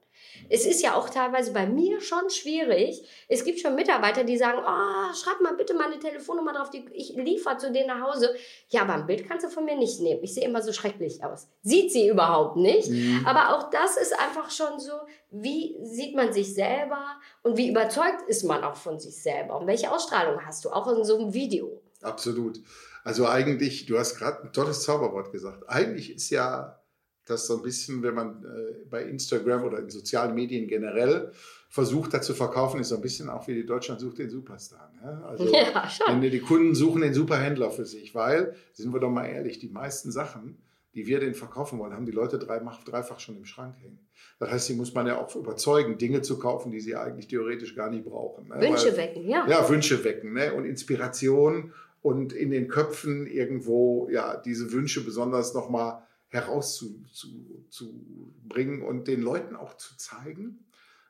es 0.49 0.66
ist 0.66 0.82
ja 0.82 0.94
auch 0.94 1.08
teilweise 1.08 1.52
bei 1.52 1.66
mir 1.66 2.00
schon 2.00 2.28
schwierig. 2.30 3.02
Es 3.28 3.44
gibt 3.44 3.60
schon 3.60 3.75
Mitarbeiter, 3.75 4.25
die 4.25 4.37
sagen, 4.37 4.58
oh, 4.58 5.14
schreib 5.14 5.40
mal 5.40 5.54
bitte 5.54 5.75
meine 5.75 5.99
Telefonnummer 5.99 6.52
drauf, 6.52 6.70
die, 6.70 6.84
ich 6.92 7.14
liefere 7.14 7.56
zu 7.56 7.72
denen 7.72 7.88
nach 7.88 8.00
Hause. 8.00 8.34
Ja, 8.68 8.82
aber 8.82 8.94
ein 8.94 9.06
Bild 9.06 9.28
kannst 9.28 9.44
du 9.44 9.50
von 9.50 9.64
mir 9.64 9.76
nicht 9.76 10.00
nehmen. 10.00 10.22
Ich 10.22 10.34
sehe 10.34 10.44
immer 10.44 10.62
so 10.62 10.72
schrecklich 10.72 11.22
aus. 11.22 11.49
Sieht 11.62 11.92
sie 11.92 12.08
überhaupt 12.08 12.56
nicht. 12.56 12.90
Mhm. 12.90 13.25
Aber 13.26 13.56
auch 13.56 13.70
das 13.70 13.96
ist 13.96 14.18
einfach 14.18 14.50
schon 14.50 14.80
so, 14.80 14.92
wie 15.30 15.76
sieht 15.82 16.16
man 16.16 16.32
sich 16.32 16.54
selber 16.54 17.04
und 17.42 17.56
wie 17.56 17.68
überzeugt 17.70 18.22
ist 18.26 18.44
man 18.44 18.64
auch 18.64 18.76
von 18.76 18.99
sich 18.99 19.22
selber? 19.22 19.58
Und 19.58 19.66
welche 19.66 19.92
Ausstrahlung 19.92 20.44
hast 20.44 20.64
du 20.64 20.70
auch 20.70 20.88
in 20.88 21.04
so 21.04 21.18
einem 21.18 21.32
Video? 21.32 21.80
Absolut. 22.02 22.60
Also 23.04 23.26
eigentlich, 23.26 23.87
du 23.87 23.99
hast 23.99 24.16
gerade 24.16 24.42
ein 24.42 24.52
tolles 24.52 24.82
Zauberwort 24.82 25.32
gesagt. 25.32 25.68
Eigentlich 25.68 26.14
ist 26.14 26.30
ja 26.30 26.79
das 27.30 27.46
so 27.46 27.56
ein 27.56 27.62
bisschen, 27.62 28.02
wenn 28.02 28.14
man 28.14 28.44
äh, 28.44 28.84
bei 28.88 29.04
Instagram 29.04 29.64
oder 29.64 29.78
in 29.78 29.90
sozialen 29.90 30.34
Medien 30.34 30.66
generell 30.68 31.32
versucht 31.68 32.12
hat 32.14 32.25
zu 32.25 32.34
verkaufen, 32.34 32.80
ist 32.80 32.88
so 32.88 32.96
ein 32.96 33.00
bisschen 33.00 33.28
auch 33.28 33.46
wie 33.46 33.54
die 33.54 33.64
Deutschland 33.64 34.00
sucht 34.00 34.18
den 34.18 34.28
Superstar. 34.28 34.92
Ne? 35.02 35.25
Also 35.25 35.44
ja, 35.54 35.88
schon. 35.88 36.20
die 36.20 36.40
Kunden 36.40 36.75
suchen 36.75 37.02
den 37.02 37.14
Superhändler 37.14 37.70
für 37.70 37.87
sich, 37.87 38.14
weil, 38.14 38.54
sind 38.72 38.92
wir 38.92 39.00
doch 39.00 39.10
mal 39.10 39.26
ehrlich, 39.26 39.60
die 39.60 39.68
meisten 39.68 40.10
Sachen, 40.10 40.58
die 40.94 41.06
wir 41.06 41.20
denen 41.20 41.34
verkaufen 41.34 41.78
wollen, 41.78 41.94
haben 41.94 42.06
die 42.06 42.12
Leute 42.12 42.38
dreifach, 42.38 42.82
dreifach 42.82 43.20
schon 43.20 43.37
im 43.37 43.44
Schrank 43.44 43.76
hängen. 43.80 44.00
Das 44.40 44.50
heißt, 44.50 44.66
sie 44.66 44.75
muss 44.75 44.92
man 44.94 45.06
ja 45.06 45.20
auch 45.20 45.34
überzeugen, 45.37 45.96
Dinge 45.96 46.22
zu 46.22 46.38
kaufen, 46.38 46.72
die 46.72 46.80
sie 46.80 46.96
eigentlich 46.96 47.28
theoretisch 47.28 47.76
gar 47.76 47.88
nicht 47.88 48.04
brauchen. 48.04 48.49
Ne? 48.49 48.60
Wünsche 48.60 48.88
weil, 48.88 48.96
wecken, 48.96 49.28
ja. 49.28 49.46
Ja, 49.46 49.68
Wünsche 49.68 50.02
wecken 50.02 50.32
ne? 50.32 50.52
und 50.54 50.64
Inspiration 50.64 51.72
und 52.02 52.32
in 52.32 52.50
den 52.50 52.66
Köpfen 52.66 53.26
irgendwo 53.26 54.08
ja 54.10 54.37
diese 54.37 54.72
Wünsche 54.72 55.04
besonders 55.04 55.54
nochmal 55.54 56.02
herauszubringen 56.30 58.82
und 58.82 59.06
den 59.08 59.20
Leuten 59.20 59.56
auch 59.56 59.76
zu 59.76 59.96
zeigen, 59.96 60.64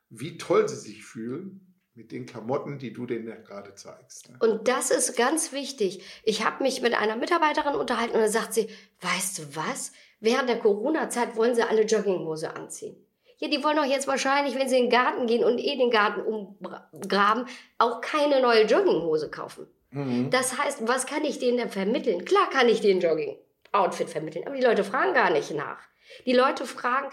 wie 0.08 0.38
toll 0.38 0.66
sie 0.68 0.76
sich 0.76 1.04
fühlen 1.04 1.70
mit 1.94 2.12
den 2.12 2.26
Klamotten, 2.26 2.78
die 2.78 2.92
du 2.92 3.06
denen 3.06 3.26
ja 3.28 3.36
gerade 3.36 3.74
zeigst. 3.74 4.30
Ne? 4.30 4.36
Und 4.40 4.68
das 4.68 4.90
ist 4.90 5.16
ganz 5.16 5.52
wichtig. 5.52 6.04
Ich 6.24 6.44
habe 6.44 6.62
mich 6.62 6.82
mit 6.82 6.94
einer 6.94 7.16
Mitarbeiterin 7.16 7.74
unterhalten 7.74 8.14
und 8.14 8.22
da 8.22 8.28
sagt 8.28 8.54
sie, 8.54 8.68
weißt 9.00 9.38
du 9.38 9.56
was? 9.56 9.92
Während 10.20 10.48
der 10.48 10.58
Corona-Zeit 10.58 11.36
wollen 11.36 11.54
sie 11.54 11.62
alle 11.62 11.82
Jogginghose 11.82 12.56
anziehen. 12.56 12.96
Ja, 13.38 13.48
die 13.48 13.62
wollen 13.62 13.76
doch 13.76 13.84
jetzt 13.84 14.06
wahrscheinlich, 14.06 14.54
wenn 14.54 14.68
sie 14.68 14.76
in 14.76 14.84
den 14.84 14.90
Garten 14.90 15.26
gehen 15.26 15.44
und 15.44 15.58
eh 15.58 15.76
den 15.76 15.90
Garten 15.90 16.22
umgraben, 16.22 17.46
auch 17.78 18.00
keine 18.00 18.40
neue 18.40 18.64
Jogginghose 18.64 19.30
kaufen. 19.30 19.66
Mhm. 19.90 20.30
Das 20.30 20.58
heißt, 20.58 20.86
was 20.86 21.06
kann 21.06 21.24
ich 21.24 21.38
denen 21.38 21.58
denn 21.58 21.70
vermitteln? 21.70 22.24
Klar 22.24 22.48
kann 22.50 22.68
ich 22.68 22.80
den 22.80 23.00
Jogging 23.00 23.36
Outfit 23.72 24.10
vermitteln. 24.10 24.46
Aber 24.46 24.56
die 24.56 24.62
Leute 24.62 24.84
fragen 24.84 25.14
gar 25.14 25.30
nicht 25.30 25.50
nach. 25.52 25.78
Die 26.26 26.32
Leute 26.32 26.66
fragen, 26.66 27.08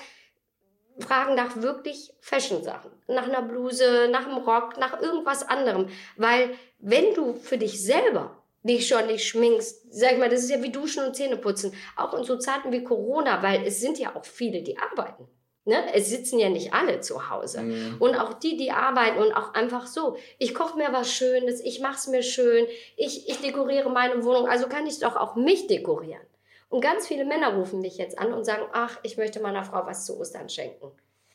fragen 1.00 1.36
nach 1.36 1.58
wirklich 1.58 2.14
Fashion-Sachen. 2.22 2.92
Nach 3.08 3.28
einer 3.28 3.42
Bluse, 3.42 4.10
nach 4.12 4.26
einem 4.26 4.38
Rock, 4.38 4.78
nach 4.78 5.02
irgendwas 5.02 5.48
anderem. 5.48 5.90
Weil 6.16 6.56
wenn 6.80 7.14
du 7.14 7.36
für 7.36 7.58
dich 7.58 7.84
selber 7.84 8.44
dich 8.64 8.88
schon 8.88 9.08
nicht 9.08 9.26
schminkst, 9.26 9.94
sag 9.94 10.14
ich 10.14 10.18
mal, 10.18 10.30
das 10.30 10.44
ist 10.44 10.50
ja 10.50 10.62
wie 10.62 10.72
Duschen 10.72 11.04
und 11.06 11.16
Zähneputzen. 11.16 11.74
Auch 11.96 12.14
in 12.14 12.24
so 12.24 12.38
Zeiten 12.38 12.72
wie 12.72 12.84
Corona, 12.84 13.42
weil 13.42 13.66
es 13.66 13.80
sind 13.80 13.98
ja 14.00 14.16
auch 14.16 14.26
viele, 14.26 14.62
die 14.62 14.78
arbeiten. 14.78 15.28
Ne? 15.68 15.84
Es 15.94 16.10
sitzen 16.10 16.40
ja 16.40 16.50
nicht 16.50 16.74
alle 16.74 17.02
zu 17.02 17.30
Hause. 17.30 17.62
Mhm. 17.62 17.98
Und 18.00 18.16
auch 18.16 18.34
die, 18.34 18.56
die 18.56 18.72
arbeiten 18.72 19.20
und 19.20 19.34
auch 19.34 19.54
einfach 19.54 19.86
so. 19.86 20.16
Ich 20.38 20.56
koche 20.56 20.78
mir 20.78 20.94
was 20.94 21.12
Schönes, 21.12 21.60
ich 21.60 21.82
mache 21.82 21.96
es 21.96 22.08
mir 22.08 22.24
schön, 22.24 22.66
ich, 22.96 23.28
ich 23.28 23.42
dekoriere 23.42 23.90
meine 23.90 24.24
Wohnung, 24.24 24.48
also 24.48 24.68
kann 24.68 24.88
ich 24.88 25.00
doch 25.00 25.18
auch 25.18 25.36
mich 25.36 25.68
dekorieren. 25.68 26.22
Und 26.70 26.82
ganz 26.82 27.08
viele 27.08 27.26
Männer 27.26 27.56
rufen 27.56 27.80
mich 27.80 27.98
jetzt 27.98 28.20
an 28.20 28.34
und 28.34 28.44
sagen, 28.44 28.64
ach, 28.74 29.00
ich 29.04 29.18
möchte 29.18 29.40
meiner 29.40 29.64
Frau 29.64 29.86
was 29.86 30.06
zu 30.06 30.20
Ostern 30.20 30.50
schenken. 30.50 30.92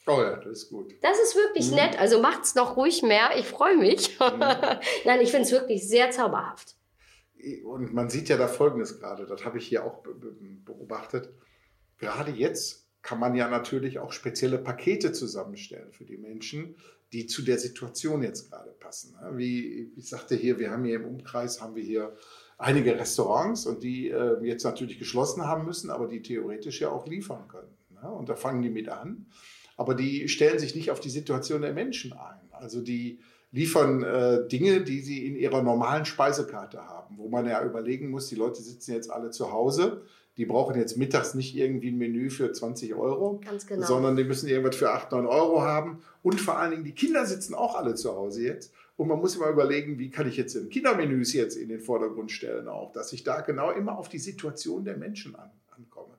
Oh 0.06 0.20
ja, 0.20 0.36
das 0.36 0.64
ist 0.64 0.70
gut. 0.70 0.94
Das 1.00 1.18
ist 1.20 1.36
wirklich 1.36 1.70
mhm. 1.70 1.76
nett. 1.76 1.98
Also 1.98 2.20
macht's 2.20 2.54
noch 2.54 2.76
ruhig 2.76 3.02
mehr. 3.02 3.30
Ich 3.38 3.46
freue 3.46 3.76
mich. 3.76 4.18
Mhm. 4.32 4.40
Nein, 5.04 5.20
ich 5.20 5.30
finde 5.30 5.46
es 5.46 5.52
wirklich 5.52 5.86
sehr 5.86 6.10
zauberhaft. 6.10 6.76
Und 7.64 7.92
man 7.92 8.08
sieht 8.08 8.28
ja 8.28 8.36
da 8.36 8.46
Folgendes 8.46 9.00
gerade, 9.00 9.26
das 9.26 9.44
habe 9.44 9.58
ich 9.58 9.66
hier 9.66 9.84
auch 9.84 10.02
beobachtet. 10.64 11.30
Gerade 11.98 12.30
jetzt 12.30 12.88
kann 13.02 13.18
man 13.18 13.34
ja 13.34 13.48
natürlich 13.48 13.98
auch 13.98 14.12
spezielle 14.12 14.58
Pakete 14.58 15.12
zusammenstellen 15.12 15.92
für 15.92 16.04
die 16.04 16.18
Menschen, 16.18 16.76
die 17.12 17.26
zu 17.26 17.42
der 17.42 17.58
Situation 17.58 18.22
jetzt 18.22 18.50
gerade 18.50 18.70
passen. 18.70 19.16
Wie 19.32 19.92
ich 19.96 20.08
sagte 20.08 20.36
hier, 20.36 20.58
wir 20.58 20.70
haben 20.70 20.84
hier 20.84 20.96
im 20.96 21.04
Umkreis, 21.04 21.60
haben 21.60 21.74
wir 21.74 21.82
hier 21.82 22.16
einige 22.62 22.98
Restaurants 22.98 23.66
und 23.66 23.82
die 23.82 24.08
äh, 24.08 24.42
jetzt 24.44 24.64
natürlich 24.64 24.98
geschlossen 24.98 25.44
haben 25.44 25.66
müssen, 25.66 25.90
aber 25.90 26.06
die 26.06 26.22
theoretisch 26.22 26.80
ja 26.80 26.90
auch 26.90 27.06
liefern 27.06 27.48
können. 27.48 27.74
Ne? 27.90 28.10
Und 28.10 28.28
da 28.28 28.36
fangen 28.36 28.62
die 28.62 28.70
mit 28.70 28.88
an. 28.88 29.26
Aber 29.76 29.94
die 29.94 30.28
stellen 30.28 30.58
sich 30.58 30.74
nicht 30.74 30.90
auf 30.90 31.00
die 31.00 31.10
Situation 31.10 31.62
der 31.62 31.72
Menschen 31.72 32.12
ein. 32.12 32.40
Also 32.52 32.80
die 32.80 33.18
liefern 33.50 34.02
äh, 34.02 34.46
Dinge, 34.48 34.82
die 34.82 35.00
sie 35.00 35.26
in 35.26 35.36
ihrer 35.36 35.62
normalen 35.62 36.04
Speisekarte 36.04 36.86
haben, 36.86 37.18
wo 37.18 37.28
man 37.28 37.46
ja 37.46 37.64
überlegen 37.64 38.10
muss, 38.10 38.28
die 38.28 38.36
Leute 38.36 38.62
sitzen 38.62 38.92
jetzt 38.92 39.10
alle 39.10 39.30
zu 39.30 39.52
Hause, 39.52 40.02
die 40.38 40.46
brauchen 40.46 40.78
jetzt 40.78 40.96
mittags 40.96 41.34
nicht 41.34 41.54
irgendwie 41.56 41.90
ein 41.90 41.98
Menü 41.98 42.30
für 42.30 42.52
20 42.52 42.94
Euro, 42.94 43.40
genau. 43.66 43.86
sondern 43.86 44.16
die 44.16 44.24
müssen 44.24 44.48
irgendwas 44.48 44.76
für 44.76 44.90
8, 44.90 45.12
9 45.12 45.26
Euro 45.26 45.60
haben. 45.60 46.02
Und 46.22 46.40
vor 46.40 46.58
allen 46.58 46.70
Dingen, 46.70 46.84
die 46.84 46.94
Kinder 46.94 47.26
sitzen 47.26 47.54
auch 47.54 47.74
alle 47.74 47.94
zu 47.94 48.14
Hause 48.14 48.44
jetzt. 48.44 48.72
Und 48.96 49.08
man 49.08 49.18
muss 49.18 49.36
immer 49.36 49.48
überlegen, 49.48 49.98
wie 49.98 50.10
kann 50.10 50.28
ich 50.28 50.36
jetzt 50.36 50.54
im 50.54 50.68
Kindermenüs 50.68 51.32
jetzt 51.32 51.56
in 51.56 51.68
den 51.68 51.80
Vordergrund 51.80 52.30
stellen 52.30 52.68
auch, 52.68 52.92
dass 52.92 53.12
ich 53.12 53.24
da 53.24 53.40
genau 53.40 53.70
immer 53.70 53.98
auf 53.98 54.08
die 54.08 54.18
Situation 54.18 54.84
der 54.84 54.96
Menschen 54.96 55.34
an, 55.34 55.50
ankomme. 55.70 56.14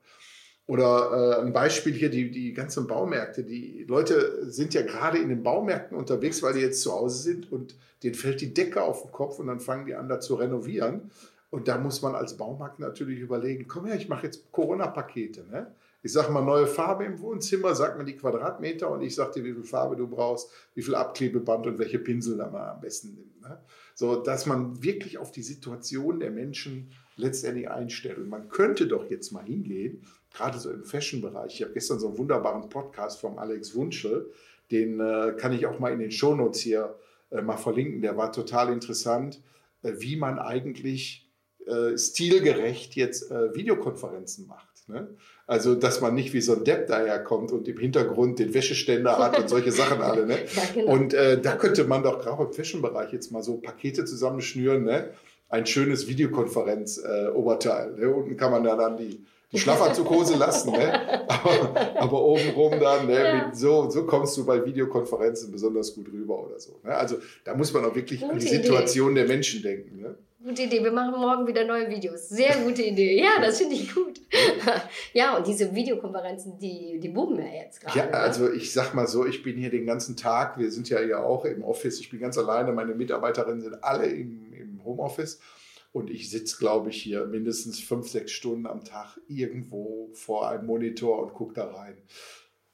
Oder 0.65 1.37
äh, 1.39 1.41
ein 1.41 1.53
Beispiel 1.53 1.93
hier, 1.93 2.09
die, 2.09 2.31
die 2.31 2.53
ganzen 2.53 2.87
Baumärkte. 2.87 3.43
Die 3.43 3.85
Leute 3.87 4.49
sind 4.49 4.73
ja 4.73 4.81
gerade 4.81 5.17
in 5.17 5.29
den 5.29 5.43
Baumärkten 5.43 5.97
unterwegs, 5.97 6.41
weil 6.41 6.53
die 6.53 6.61
jetzt 6.61 6.81
zu 6.81 6.93
Hause 6.93 7.21
sind 7.21 7.51
und 7.51 7.75
denen 8.01 8.15
fällt 8.15 8.41
die 8.41 8.53
Decke 8.53 8.81
auf 8.81 9.03
den 9.03 9.11
Kopf 9.11 9.39
und 9.39 9.47
dann 9.47 9.59
fangen 9.59 9.85
die 9.85 9.95
an, 9.95 10.07
da 10.07 10.19
zu 10.19 10.35
renovieren. 10.35 11.11
Und 11.49 11.67
da 11.67 11.77
muss 11.77 12.01
man 12.01 12.15
als 12.15 12.37
Baumarkt 12.37 12.79
natürlich 12.79 13.19
überlegen, 13.19 13.67
komm 13.67 13.85
her, 13.85 13.95
ich 13.95 14.09
mache 14.09 14.25
jetzt 14.25 14.51
Corona-Pakete. 14.51 15.45
Ne? 15.51 15.67
Ich 16.05 16.11
sage 16.11 16.33
mal 16.33 16.43
neue 16.43 16.67
Farbe 16.67 17.05
im 17.05 17.21
Wohnzimmer, 17.21 17.73
sag 17.75 17.97
mir 17.97 18.03
die 18.03 18.17
Quadratmeter 18.17 18.91
und 18.91 19.01
ich 19.01 19.15
sage 19.15 19.35
dir, 19.35 19.45
wie 19.45 19.53
viel 19.53 19.63
Farbe 19.63 19.95
du 19.95 20.05
brauchst, 20.05 20.51
wie 20.75 20.81
viel 20.81 20.95
Abklebeband 20.95 21.65
und 21.65 21.79
welche 21.79 21.97
Pinsel 21.97 22.37
da 22.37 22.49
man 22.49 22.61
am 22.61 22.81
besten 22.81 23.13
nimmt. 23.13 23.41
Ne? 23.41 23.57
So, 23.95 24.17
dass 24.17 24.45
man 24.45 24.83
wirklich 24.83 25.17
auf 25.17 25.31
die 25.31 25.43
Situation 25.43 26.19
der 26.19 26.29
Menschen 26.29 26.91
letztendlich 27.15 27.69
einstellt. 27.69 28.17
Und 28.17 28.27
man 28.27 28.49
könnte 28.49 28.85
doch 28.85 29.09
jetzt 29.09 29.31
mal 29.31 29.45
hingehen, 29.45 30.01
gerade 30.33 30.59
so 30.59 30.71
im 30.71 30.83
Fashion-Bereich. 30.83 31.55
Ich 31.55 31.61
habe 31.61 31.73
gestern 31.73 31.99
so 31.99 32.09
einen 32.09 32.17
wunderbaren 32.17 32.67
Podcast 32.67 33.21
vom 33.21 33.37
Alex 33.37 33.73
Wunschel, 33.73 34.29
den 34.71 34.99
äh, 34.99 35.33
kann 35.37 35.53
ich 35.53 35.65
auch 35.67 35.79
mal 35.79 35.93
in 35.93 35.99
den 35.99 36.11
Shownotes 36.11 36.59
hier 36.59 36.99
äh, 37.31 37.41
mal 37.41 37.55
verlinken. 37.55 38.01
Der 38.01 38.17
war 38.17 38.33
total 38.33 38.73
interessant, 38.73 39.41
äh, 39.83 39.93
wie 39.99 40.17
man 40.17 40.37
eigentlich 40.37 41.29
äh, 41.65 41.97
stilgerecht 41.97 42.95
jetzt 42.95 43.31
äh, 43.31 43.55
Videokonferenzen 43.55 44.47
macht. 44.47 44.72
Ne? 44.87 45.07
Also, 45.47 45.75
dass 45.75 46.01
man 46.01 46.13
nicht 46.15 46.33
wie 46.33 46.41
so 46.41 46.55
ein 46.55 46.63
Depp 46.63 46.87
daherkommt 46.87 47.51
und 47.51 47.67
im 47.67 47.77
Hintergrund 47.77 48.39
den 48.39 48.53
Wäscheständer 48.53 49.17
hat 49.17 49.37
und 49.39 49.49
solche 49.49 49.71
Sachen 49.71 50.01
alle. 50.01 50.25
Ne? 50.25 50.37
Ja, 50.55 50.63
genau. 50.73 50.91
Und 50.91 51.13
äh, 51.13 51.39
da 51.39 51.55
könnte 51.55 51.83
man 51.85 52.03
doch 52.03 52.21
gerade 52.21 52.43
im 52.43 52.53
Fashion-Bereich 52.53 53.11
jetzt 53.13 53.31
mal 53.31 53.43
so 53.43 53.57
Pakete 53.57 54.05
zusammenschnüren. 54.05 54.83
Ne? 54.83 55.09
Ein 55.49 55.65
schönes 55.65 56.07
Videokonferenz-Oberteil. 56.07 57.93
Äh, 57.97 58.01
ne? 58.01 58.09
Unten 58.09 58.37
kann 58.37 58.51
man 58.51 58.63
da 58.63 58.75
dann 58.75 58.97
die, 58.97 59.25
die 59.51 59.59
Schlafanzughose 59.59 60.35
lassen, 60.35 60.71
ne? 60.71 61.27
aber, 61.29 61.95
aber 62.01 62.23
obenrum 62.23 62.79
dann, 62.79 63.07
ne? 63.07 63.45
Mit 63.45 63.55
so, 63.55 63.89
so 63.89 64.05
kommst 64.05 64.35
du 64.37 64.45
bei 64.45 64.65
Videokonferenzen 64.65 65.51
besonders 65.51 65.93
gut 65.93 66.07
rüber 66.11 66.43
oder 66.43 66.59
so. 66.59 66.79
Ne? 66.83 66.95
Also 66.95 67.17
da 67.43 67.55
muss 67.55 67.71
man 67.73 67.85
auch 67.85 67.95
wirklich 67.95 68.21
Gute 68.21 68.33
an 68.33 68.39
die 68.39 68.47
Situation 68.47 69.11
Idee. 69.11 69.21
der 69.21 69.29
Menschen 69.29 69.61
denken. 69.61 70.01
Ne? 70.01 70.15
Gute 70.45 70.63
Idee. 70.63 70.83
Wir 70.83 70.91
machen 70.91 71.21
morgen 71.21 71.47
wieder 71.47 71.63
neue 71.63 71.89
Videos. 71.89 72.27
Sehr 72.27 72.57
gute 72.65 72.83
Idee. 72.83 73.17
Ja, 73.17 73.39
das 73.39 73.59
finde 73.59 73.75
ich 73.75 73.95
gut. 73.95 74.19
ja, 75.13 75.37
und 75.37 75.47
diese 75.47 75.73
Videokonferenzen, 75.73 76.59
die, 76.59 76.99
die 76.99 77.07
boomen 77.07 77.39
ja 77.39 77.63
jetzt 77.63 77.79
gerade. 77.79 77.97
Ja, 77.97 78.05
ne? 78.07 78.13
also 78.13 78.51
ich 78.51 78.73
sag 78.73 78.93
mal 78.93 79.07
so, 79.07 79.25
ich 79.25 79.41
bin 79.41 79.55
hier 79.55 79.69
den 79.69 79.85
ganzen 79.85 80.17
Tag. 80.17 80.57
Wir 80.57 80.69
sind 80.69 80.89
ja 80.89 80.99
hier 80.99 81.23
auch 81.23 81.45
im 81.45 81.63
Office. 81.63 82.01
Ich 82.01 82.09
bin 82.09 82.19
ganz 82.19 82.37
alleine. 82.37 82.73
Meine 82.73 82.93
Mitarbeiterinnen 82.93 83.61
sind 83.61 83.81
alle 83.85 84.07
im, 84.07 84.51
im 84.51 84.83
Homeoffice. 84.83 85.39
Und 85.93 86.09
ich 86.09 86.29
sitze, 86.29 86.57
glaube 86.57 86.89
ich, 86.89 87.01
hier 87.01 87.25
mindestens 87.25 87.79
fünf, 87.79 88.09
sechs 88.09 88.33
Stunden 88.33 88.67
am 88.67 88.83
Tag 88.83 89.17
irgendwo 89.29 90.09
vor 90.11 90.49
einem 90.49 90.65
Monitor 90.65 91.21
und 91.21 91.33
gucke 91.33 91.53
da 91.53 91.67
rein. 91.71 91.95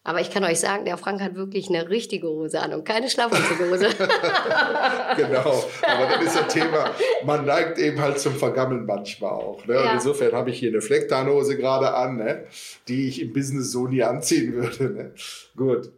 Aber 0.04 0.22
ich 0.22 0.32
kann 0.32 0.44
euch 0.46 0.60
sagen, 0.60 0.86
der 0.86 0.98
Frank 0.98 1.22
hat 1.22 1.36
wirklich 1.36 1.70
eine 1.70 1.90
richtige 1.90 2.28
Hose 2.28 2.62
an 2.62 2.74
und 2.74 2.86
keine 2.86 3.10
Schlafanzughose. 3.10 3.90
genau, 5.18 5.64
aber 5.84 6.06
das 6.16 6.24
ist 6.24 6.36
das 6.40 6.54
Thema, 6.54 6.92
man 7.26 7.46
neigt 7.46 7.78
eben 7.78 8.00
halt 8.00 8.18
zum 8.18 8.34
Vergammeln 8.34 8.86
manchmal 8.86 9.32
auch. 9.32 9.66
Ne? 9.68 9.76
Ja. 9.76 9.82
Und 9.84 9.96
insofern 9.96 10.32
habe 10.32 10.52
ich 10.52 10.60
hier 10.60 10.70
eine 10.70 10.82
Flecktarnhose 10.82 11.58
gerade 11.58 11.94
an, 11.94 12.16
ne? 12.16 12.46
die 12.88 13.10
ich 13.10 13.22
im 13.22 13.34
Business 13.34 13.72
so 13.72 13.88
nie 13.88 14.02
anziehen 14.02 14.54
würde. 14.54 14.90
Ne? 14.90 15.14
Gut. 15.56 15.92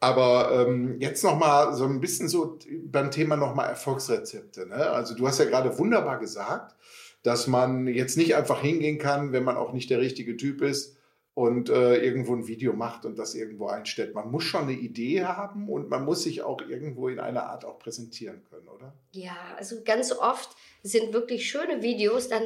Aber 0.00 0.52
ähm, 0.52 0.96
jetzt 1.00 1.24
noch 1.24 1.36
mal 1.36 1.74
so 1.74 1.84
ein 1.84 2.00
bisschen 2.00 2.28
so 2.28 2.56
beim 2.84 3.10
Thema 3.10 3.36
noch 3.36 3.56
mal 3.56 3.66
Erfolgsrezepte. 3.66 4.66
Ne? 4.68 4.74
Also 4.76 5.16
du 5.16 5.26
hast 5.26 5.40
ja 5.40 5.46
gerade 5.46 5.76
wunderbar 5.76 6.20
gesagt, 6.20 6.76
dass 7.24 7.48
man 7.48 7.88
jetzt 7.88 8.16
nicht 8.16 8.36
einfach 8.36 8.60
hingehen 8.60 8.98
kann, 8.98 9.32
wenn 9.32 9.42
man 9.42 9.56
auch 9.56 9.72
nicht 9.72 9.90
der 9.90 9.98
richtige 9.98 10.36
Typ 10.36 10.62
ist, 10.62 10.97
und 11.38 11.70
äh, 11.70 11.98
irgendwo 11.98 12.34
ein 12.34 12.48
Video 12.48 12.72
macht 12.72 13.04
und 13.04 13.16
das 13.16 13.36
irgendwo 13.36 13.68
einstellt. 13.68 14.12
Man 14.12 14.28
muss 14.28 14.42
schon 14.42 14.62
eine 14.62 14.72
Idee 14.72 15.22
haben 15.22 15.68
und 15.68 15.88
man 15.88 16.04
muss 16.04 16.24
sich 16.24 16.42
auch 16.42 16.60
irgendwo 16.62 17.06
in 17.06 17.20
einer 17.20 17.44
Art 17.44 17.64
auch 17.64 17.78
präsentieren 17.78 18.42
können, 18.50 18.66
oder? 18.66 18.92
Ja, 19.12 19.36
also 19.56 19.76
ganz 19.84 20.10
oft 20.10 20.50
sind 20.82 21.12
wirklich 21.12 21.48
schöne 21.48 21.80
Videos, 21.80 22.26
dann 22.26 22.42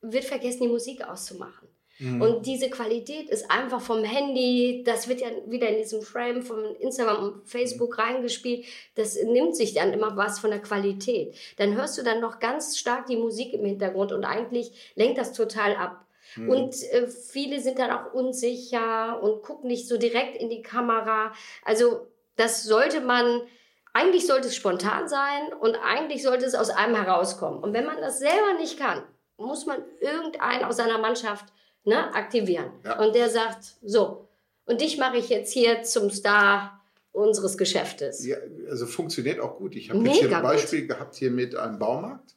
wird 0.00 0.26
vergessen, 0.26 0.62
die 0.62 0.68
Musik 0.68 1.02
auszumachen. 1.02 1.66
Mhm. 1.98 2.22
Und 2.22 2.46
diese 2.46 2.70
Qualität 2.70 3.30
ist 3.30 3.50
einfach 3.50 3.80
vom 3.80 4.04
Handy, 4.04 4.84
das 4.86 5.08
wird 5.08 5.22
ja 5.22 5.28
wieder 5.48 5.68
in 5.68 5.78
diesem 5.78 6.02
Frame 6.02 6.42
von 6.42 6.76
Instagram 6.76 7.24
und 7.24 7.48
Facebook 7.48 7.96
mhm. 7.96 8.02
reingespielt. 8.04 8.64
Das 8.94 9.20
nimmt 9.24 9.56
sich 9.56 9.74
dann 9.74 9.92
immer 9.92 10.16
was 10.16 10.38
von 10.38 10.50
der 10.50 10.62
Qualität. 10.62 11.34
Dann 11.56 11.74
hörst 11.74 11.98
du 11.98 12.04
dann 12.04 12.20
noch 12.20 12.38
ganz 12.38 12.78
stark 12.78 13.06
die 13.06 13.16
Musik 13.16 13.54
im 13.54 13.64
Hintergrund 13.64 14.12
und 14.12 14.24
eigentlich 14.24 14.92
lenkt 14.94 15.18
das 15.18 15.32
total 15.32 15.74
ab. 15.74 16.05
Mhm. 16.34 16.48
Und 16.50 16.82
äh, 16.92 17.06
viele 17.06 17.60
sind 17.60 17.78
dann 17.78 17.90
auch 17.90 18.12
unsicher 18.12 19.22
und 19.22 19.42
gucken 19.42 19.68
nicht 19.68 19.88
so 19.88 19.96
direkt 19.96 20.36
in 20.36 20.50
die 20.50 20.62
Kamera. 20.62 21.32
Also 21.64 22.06
das 22.36 22.64
sollte 22.64 23.00
man, 23.00 23.42
eigentlich 23.92 24.26
sollte 24.26 24.48
es 24.48 24.56
spontan 24.56 25.08
sein 25.08 25.52
und 25.60 25.76
eigentlich 25.76 26.22
sollte 26.22 26.44
es 26.44 26.54
aus 26.54 26.70
einem 26.70 26.96
herauskommen. 26.96 27.62
Und 27.62 27.72
wenn 27.72 27.86
man 27.86 28.00
das 28.00 28.18
selber 28.18 28.54
nicht 28.58 28.78
kann, 28.78 29.02
muss 29.38 29.66
man 29.66 29.82
irgendeinen 30.00 30.64
aus 30.64 30.76
seiner 30.76 30.98
Mannschaft 30.98 31.46
ne, 31.84 32.14
aktivieren. 32.14 32.72
Ja. 32.84 32.98
Und 32.98 33.14
der 33.14 33.30
sagt, 33.30 33.76
so, 33.82 34.28
und 34.66 34.80
dich 34.80 34.98
mache 34.98 35.16
ich 35.18 35.28
jetzt 35.28 35.52
hier 35.52 35.82
zum 35.82 36.10
Star 36.10 36.82
unseres 37.12 37.56
Geschäftes. 37.56 38.26
Ja, 38.26 38.36
also 38.68 38.86
funktioniert 38.86 39.40
auch 39.40 39.56
gut. 39.56 39.74
Ich 39.74 39.90
habe 39.90 40.00
jetzt 40.00 40.18
hier 40.18 40.36
ein 40.36 40.42
Beispiel 40.42 40.80
gut. 40.80 40.90
gehabt 40.90 41.14
hier 41.14 41.30
mit 41.30 41.56
einem 41.56 41.78
Baumarkt 41.78 42.35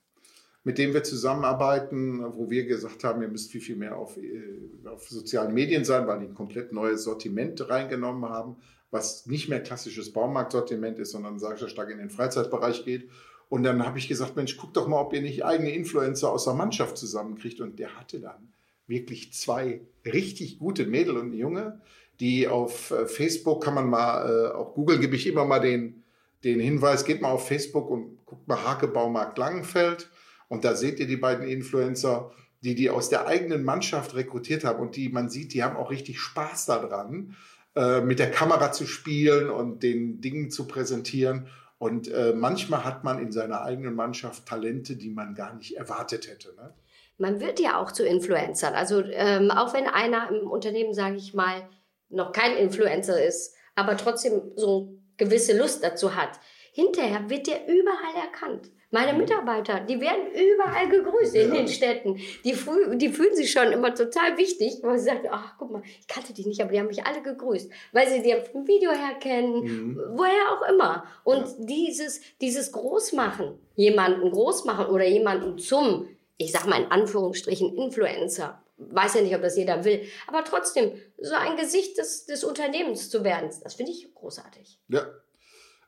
mit 0.63 0.77
dem 0.77 0.93
wir 0.93 1.03
zusammenarbeiten, 1.03 2.23
wo 2.35 2.49
wir 2.49 2.65
gesagt 2.65 3.03
haben, 3.03 3.21
ihr 3.21 3.27
müsst 3.27 3.51
viel, 3.51 3.61
viel 3.61 3.75
mehr 3.75 3.97
auf, 3.97 4.17
äh, 4.17 4.87
auf 4.87 5.07
sozialen 5.07 5.53
Medien 5.53 5.85
sein, 5.85 6.07
weil 6.07 6.19
die 6.19 6.25
ein 6.25 6.33
komplett 6.33 6.73
neues 6.73 7.03
Sortiment 7.03 7.69
reingenommen 7.69 8.29
haben, 8.29 8.57
was 8.91 9.25
nicht 9.25 9.49
mehr 9.49 9.61
klassisches 9.61 10.11
Baumarktsortiment 10.11 10.99
ist, 10.99 11.11
sondern 11.11 11.39
sehr 11.39 11.57
stark 11.69 11.89
in 11.91 11.99
den 11.99 12.09
Freizeitbereich 12.09 12.83
geht. 12.83 13.09
Und 13.47 13.63
dann 13.63 13.85
habe 13.85 13.97
ich 13.97 14.07
gesagt, 14.07 14.35
Mensch, 14.35 14.57
guck 14.57 14.73
doch 14.73 14.87
mal, 14.87 15.01
ob 15.01 15.13
ihr 15.13 15.21
nicht 15.21 15.43
eigene 15.43 15.71
Influencer 15.71 16.31
aus 16.31 16.43
der 16.45 16.53
Mannschaft 16.53 16.97
zusammenkriegt. 16.97 17.61
Und 17.61 17.79
der 17.79 17.97
hatte 17.97 18.19
dann 18.19 18.53
wirklich 18.85 19.33
zwei 19.33 19.81
richtig 20.05 20.59
gute 20.59 20.85
Mädel 20.85 21.17
und 21.17 21.33
Junge, 21.33 21.81
die 22.19 22.47
auf 22.47 22.91
äh, 22.91 23.07
Facebook 23.07 23.63
kann 23.63 23.75
man 23.75 23.89
mal, 23.89 24.29
äh, 24.29 24.55
auch 24.55 24.73
Google 24.73 24.99
gebe 24.99 25.15
ich 25.15 25.25
immer 25.25 25.45
mal 25.45 25.60
den, 25.60 26.03
den 26.43 26.60
Hinweis, 26.60 27.05
geht 27.05 27.21
mal 27.21 27.31
auf 27.31 27.47
Facebook 27.47 27.89
und 27.89 28.25
guckt 28.25 28.47
mal 28.47 28.63
Hake 28.63 28.88
Baumarkt 28.88 29.38
Langenfeld 29.38 30.10
und 30.49 30.65
da 30.65 30.75
seht 30.75 30.99
ihr 30.99 31.07
die 31.07 31.17
beiden 31.17 31.47
Influencer, 31.47 32.31
die 32.62 32.75
die 32.75 32.89
aus 32.89 33.09
der 33.09 33.27
eigenen 33.27 33.63
Mannschaft 33.63 34.15
rekrutiert 34.15 34.65
haben 34.65 34.81
und 34.81 34.95
die 34.95 35.09
man 35.09 35.29
sieht, 35.29 35.53
die 35.53 35.63
haben 35.63 35.77
auch 35.77 35.91
richtig 35.91 36.19
Spaß 36.19 36.65
daran, 36.65 37.35
äh, 37.75 38.01
mit 38.01 38.19
der 38.19 38.31
Kamera 38.31 38.71
zu 38.71 38.85
spielen 38.85 39.49
und 39.49 39.83
den 39.83 40.19
Dingen 40.19 40.49
zu 40.49 40.67
präsentieren. 40.67 41.47
Und 41.77 42.09
äh, 42.09 42.33
manchmal 42.35 42.83
hat 42.83 43.05
man 43.05 43.19
in 43.19 43.31
seiner 43.31 43.62
eigenen 43.62 43.95
Mannschaft 43.95 44.45
Talente, 44.45 44.97
die 44.97 45.09
man 45.09 45.33
gar 45.33 45.53
nicht 45.55 45.77
erwartet 45.77 46.27
hätte. 46.27 46.53
Ne? 46.55 46.73
Man 47.17 47.39
wird 47.39 47.59
ja 47.59 47.79
auch 47.79 47.93
zu 47.93 48.03
Influencern. 48.03 48.73
Also 48.73 49.01
ähm, 49.01 49.51
auch 49.51 49.73
wenn 49.73 49.88
einer 49.88 50.29
im 50.29 50.49
Unternehmen, 50.49 50.93
sage 50.93 51.15
ich 51.15 51.33
mal, 51.33 51.69
noch 52.09 52.33
kein 52.33 52.57
Influencer 52.57 53.23
ist, 53.23 53.55
aber 53.75 53.95
trotzdem 53.95 54.41
so 54.55 54.99
gewisse 55.15 55.57
Lust 55.57 55.83
dazu 55.83 56.15
hat, 56.15 56.39
hinterher 56.71 57.29
wird 57.29 57.47
der 57.47 57.67
überall 57.67 58.15
erkannt. 58.15 58.69
Meine 58.91 59.13
mhm. 59.13 59.19
Mitarbeiter, 59.19 59.82
die 59.82 60.01
werden 60.01 60.32
überall 60.32 60.89
gegrüßt 60.89 61.36
in 61.36 61.53
den 61.53 61.67
Städten. 61.67 62.15
Die, 62.43 62.55
die 62.97 63.10
fühlen 63.10 63.36
sich 63.36 63.51
schon 63.51 63.71
immer 63.71 63.93
total 63.93 64.38
wichtig, 64.38 64.79
weil 64.82 64.97
sie 64.97 65.05
sagen, 65.05 65.27
ach, 65.32 65.55
guck 65.60 65.71
mal, 65.71 65.84
ich 65.99 66.08
kannte 66.08 66.34
die 66.34 66.45
nicht, 66.45 66.60
aber 66.60 66.71
die 66.71 66.79
haben 66.79 66.88
mich 66.88 67.05
alle 67.05 67.21
gegrüßt, 67.21 67.69
weil 67.91 68.10
sie 68.10 68.23
die 68.23 68.36
vom 68.51 68.67
Video 68.67 68.89
her 68.91 69.15
kennen, 69.19 69.62
mhm. 69.62 70.01
woher 70.15 70.53
auch 70.53 70.67
immer. 70.67 71.03
Und 71.23 71.45
ja. 71.45 71.53
dieses, 71.60 72.21
dieses 72.41 72.71
Großmachen, 72.71 73.60
jemanden 73.75 74.32
großmachen 74.32 74.88
oder 74.88 75.05
jemanden 75.05 75.60
zum, 75.60 76.08
ich 76.38 76.51
sag 76.51 76.65
mal 76.65 76.82
in 76.82 76.91
Anführungsstrichen, 76.91 77.77
Influencer, 77.77 78.63
weiß 78.77 79.15
ja 79.15 79.21
nicht, 79.21 79.36
ob 79.36 79.41
das 79.41 79.58
jeder 79.58 79.86
will, 79.86 80.01
aber 80.25 80.43
trotzdem 80.43 80.93
so 81.19 81.36
ein 81.36 81.58
Gesicht 81.58 81.97
des, 81.97 82.25
des 82.25 82.43
Unternehmens 82.43 83.10
zu 83.10 83.23
werden, 83.23 83.51
das 83.63 83.75
finde 83.75 83.91
ich 83.91 84.13
großartig. 84.15 84.79
Ja, 84.88 85.05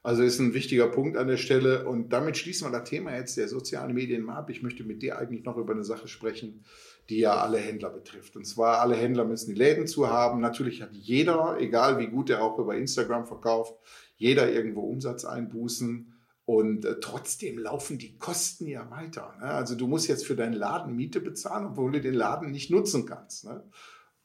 also 0.03 0.23
ist 0.23 0.39
ein 0.39 0.55
wichtiger 0.55 0.87
Punkt 0.87 1.15
an 1.15 1.27
der 1.27 1.37
Stelle. 1.37 1.87
Und 1.87 2.11
damit 2.11 2.37
schließen 2.37 2.67
wir 2.67 2.77
das 2.77 2.89
Thema 2.89 3.15
jetzt 3.15 3.37
der 3.37 3.47
sozialen 3.47 3.93
Medien 3.93 4.23
mal 4.23 4.37
ab. 4.37 4.49
Ich 4.49 4.63
möchte 4.63 4.83
mit 4.83 5.03
dir 5.03 5.19
eigentlich 5.19 5.43
noch 5.43 5.57
über 5.57 5.73
eine 5.73 5.83
Sache 5.83 6.07
sprechen, 6.07 6.63
die 7.09 7.19
ja 7.19 7.37
alle 7.37 7.59
Händler 7.59 7.91
betrifft. 7.91 8.35
Und 8.35 8.45
zwar 8.45 8.79
alle 8.79 8.95
Händler 8.95 9.25
müssen 9.25 9.53
die 9.53 9.59
Läden 9.59 9.85
zu 9.85 10.09
haben. 10.09 10.41
Natürlich 10.41 10.81
hat 10.81 10.93
jeder, 10.93 11.57
egal 11.59 11.99
wie 11.99 12.07
gut 12.07 12.31
er 12.31 12.43
auch 12.43 12.57
über 12.57 12.75
Instagram 12.75 13.27
verkauft, 13.27 13.75
jeder 14.17 14.51
irgendwo 14.51 14.81
Umsatzeinbußen. 14.81 16.13
Und 16.45 16.83
äh, 16.83 16.99
trotzdem 16.99 17.59
laufen 17.59 17.99
die 17.99 18.17
Kosten 18.17 18.65
ja 18.65 18.89
weiter. 18.89 19.35
Ne? 19.39 19.45
Also 19.45 19.75
du 19.75 19.87
musst 19.87 20.07
jetzt 20.07 20.25
für 20.25 20.35
deinen 20.35 20.53
Laden 20.53 20.95
Miete 20.95 21.21
bezahlen, 21.21 21.67
obwohl 21.67 21.91
du 21.91 22.01
den 22.01 22.15
Laden 22.15 22.49
nicht 22.49 22.71
nutzen 22.71 23.05
kannst. 23.05 23.45
Ne? 23.45 23.63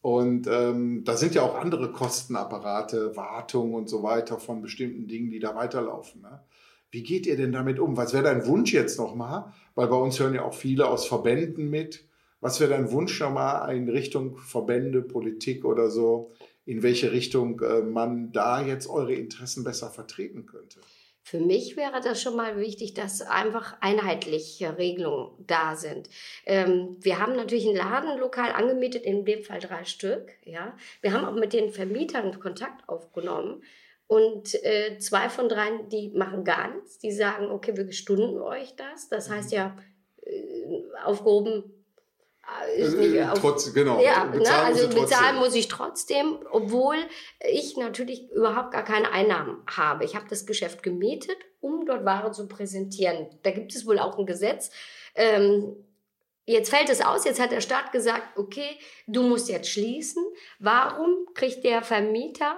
Und 0.07 0.47
ähm, 0.47 1.03
da 1.03 1.17
sind 1.17 1.35
ja 1.35 1.43
auch 1.43 1.57
andere 1.57 1.91
Kostenapparate, 1.91 3.17
Wartung 3.17 3.75
und 3.75 3.89
so 3.89 4.05
weiter 4.05 4.39
von 4.39 4.63
bestimmten 4.63 5.09
Dingen, 5.09 5.31
die 5.33 5.41
da 5.41 5.57
weiterlaufen. 5.57 6.23
Ne? 6.23 6.45
Wie 6.93 7.03
geht 7.03 7.27
ihr 7.27 7.37
denn 7.37 7.51
damit 7.51 7.81
um? 7.81 7.97
Was 7.97 8.13
wäre 8.13 8.23
dein 8.23 8.47
Wunsch 8.47 8.73
jetzt 8.73 9.01
nochmal? 9.01 9.53
Weil 9.75 9.89
bei 9.89 9.97
uns 9.97 10.21
hören 10.21 10.35
ja 10.35 10.45
auch 10.45 10.55
viele 10.55 10.87
aus 10.87 11.09
Verbänden 11.09 11.71
mit. 11.71 12.07
Was 12.41 12.61
wäre 12.61 12.71
dein 12.71 12.93
Wunsch 12.93 13.19
nochmal 13.19 13.77
in 13.77 13.89
Richtung 13.89 14.37
Verbände, 14.37 15.03
Politik 15.03 15.65
oder 15.65 15.91
so? 15.91 16.31
In 16.67 16.85
welche 16.85 17.11
Richtung 17.11 17.61
äh, 17.63 17.83
man 17.83 18.31
da 18.31 18.63
jetzt 18.65 18.89
eure 18.89 19.13
Interessen 19.13 19.65
besser 19.65 19.91
vertreten 19.91 20.47
könnte? 20.47 20.79
Für 21.27 21.41
mich 21.41 21.77
wäre 21.77 22.01
das 22.01 22.23
schon 22.23 22.37
mal 22.37 22.57
wichtig, 22.57 22.95
dass 22.95 23.21
einfach 23.21 23.77
einheitliche 23.81 24.79
Regelungen 24.79 25.33
da 25.45 25.75
sind. 25.75 26.09
Ähm, 26.45 26.99
wir 27.01 27.19
haben 27.19 27.35
natürlich 27.35 27.67
ein 27.67 27.75
Ladenlokal 27.75 28.53
angemietet, 28.53 29.03
in 29.03 29.25
dem 29.25 29.43
Fall 29.43 29.59
drei 29.59 29.85
Stück. 29.85 30.31
Ja, 30.45 30.77
wir 31.01 31.13
haben 31.13 31.25
auch 31.25 31.35
mit 31.35 31.53
den 31.53 31.73
Vermietern 31.73 32.39
Kontakt 32.39 32.89
aufgenommen. 32.89 33.65
Und 34.07 34.55
äh, 34.63 34.99
zwei 35.01 35.29
von 35.29 35.49
drei, 35.49 35.71
die 35.91 36.11
machen 36.11 36.45
gar 36.45 36.73
nichts. 36.73 36.99
Die 36.99 37.11
sagen, 37.11 37.51
okay, 37.51 37.77
wir 37.77 37.91
stunden 37.91 38.39
euch 38.39 38.77
das. 38.77 39.09
Das 39.09 39.29
heißt 39.29 39.51
ja, 39.51 39.77
äh, 40.23 40.31
aufgehoben 41.05 41.76
äh, 42.77 43.27
Trotz, 43.35 43.73
genau. 43.73 44.01
Ja, 44.01 44.25
ne? 44.25 44.49
also 44.49 44.89
bezahlen 44.89 45.37
muss 45.37 45.55
ich 45.55 45.69
trotzdem, 45.69 46.39
obwohl 46.51 46.97
ich 47.41 47.77
natürlich 47.77 48.31
überhaupt 48.31 48.73
gar 48.73 48.85
keine 48.85 49.11
Einnahmen 49.11 49.63
habe. 49.67 50.05
Ich 50.05 50.15
habe 50.15 50.27
das 50.29 50.47
Geschäft 50.47 50.83
gemietet, 50.83 51.37
um 51.61 51.87
dort 51.87 52.05
Ware 52.05 52.31
zu 52.33 52.47
präsentieren. 52.49 53.29
Da 53.43 53.51
gibt 53.51 53.75
es 53.75 53.87
wohl 53.87 53.99
auch 53.99 54.19
ein 54.19 54.27
Gesetz. 54.27 54.71
Ähm, 55.15 55.77
jetzt 56.45 56.71
fällt 56.71 56.89
es 56.89 57.01
aus, 57.01 57.25
jetzt 57.25 57.41
hat 57.41 57.53
der 57.53 57.61
Staat 57.61 57.93
gesagt, 57.93 58.39
okay, 58.39 58.79
du 59.07 59.23
musst 59.23 59.49
jetzt 59.49 59.71
schließen. 59.71 60.25
Warum 60.59 61.27
kriegt 61.35 61.65
der 61.65 61.83
Vermieter 61.83 62.57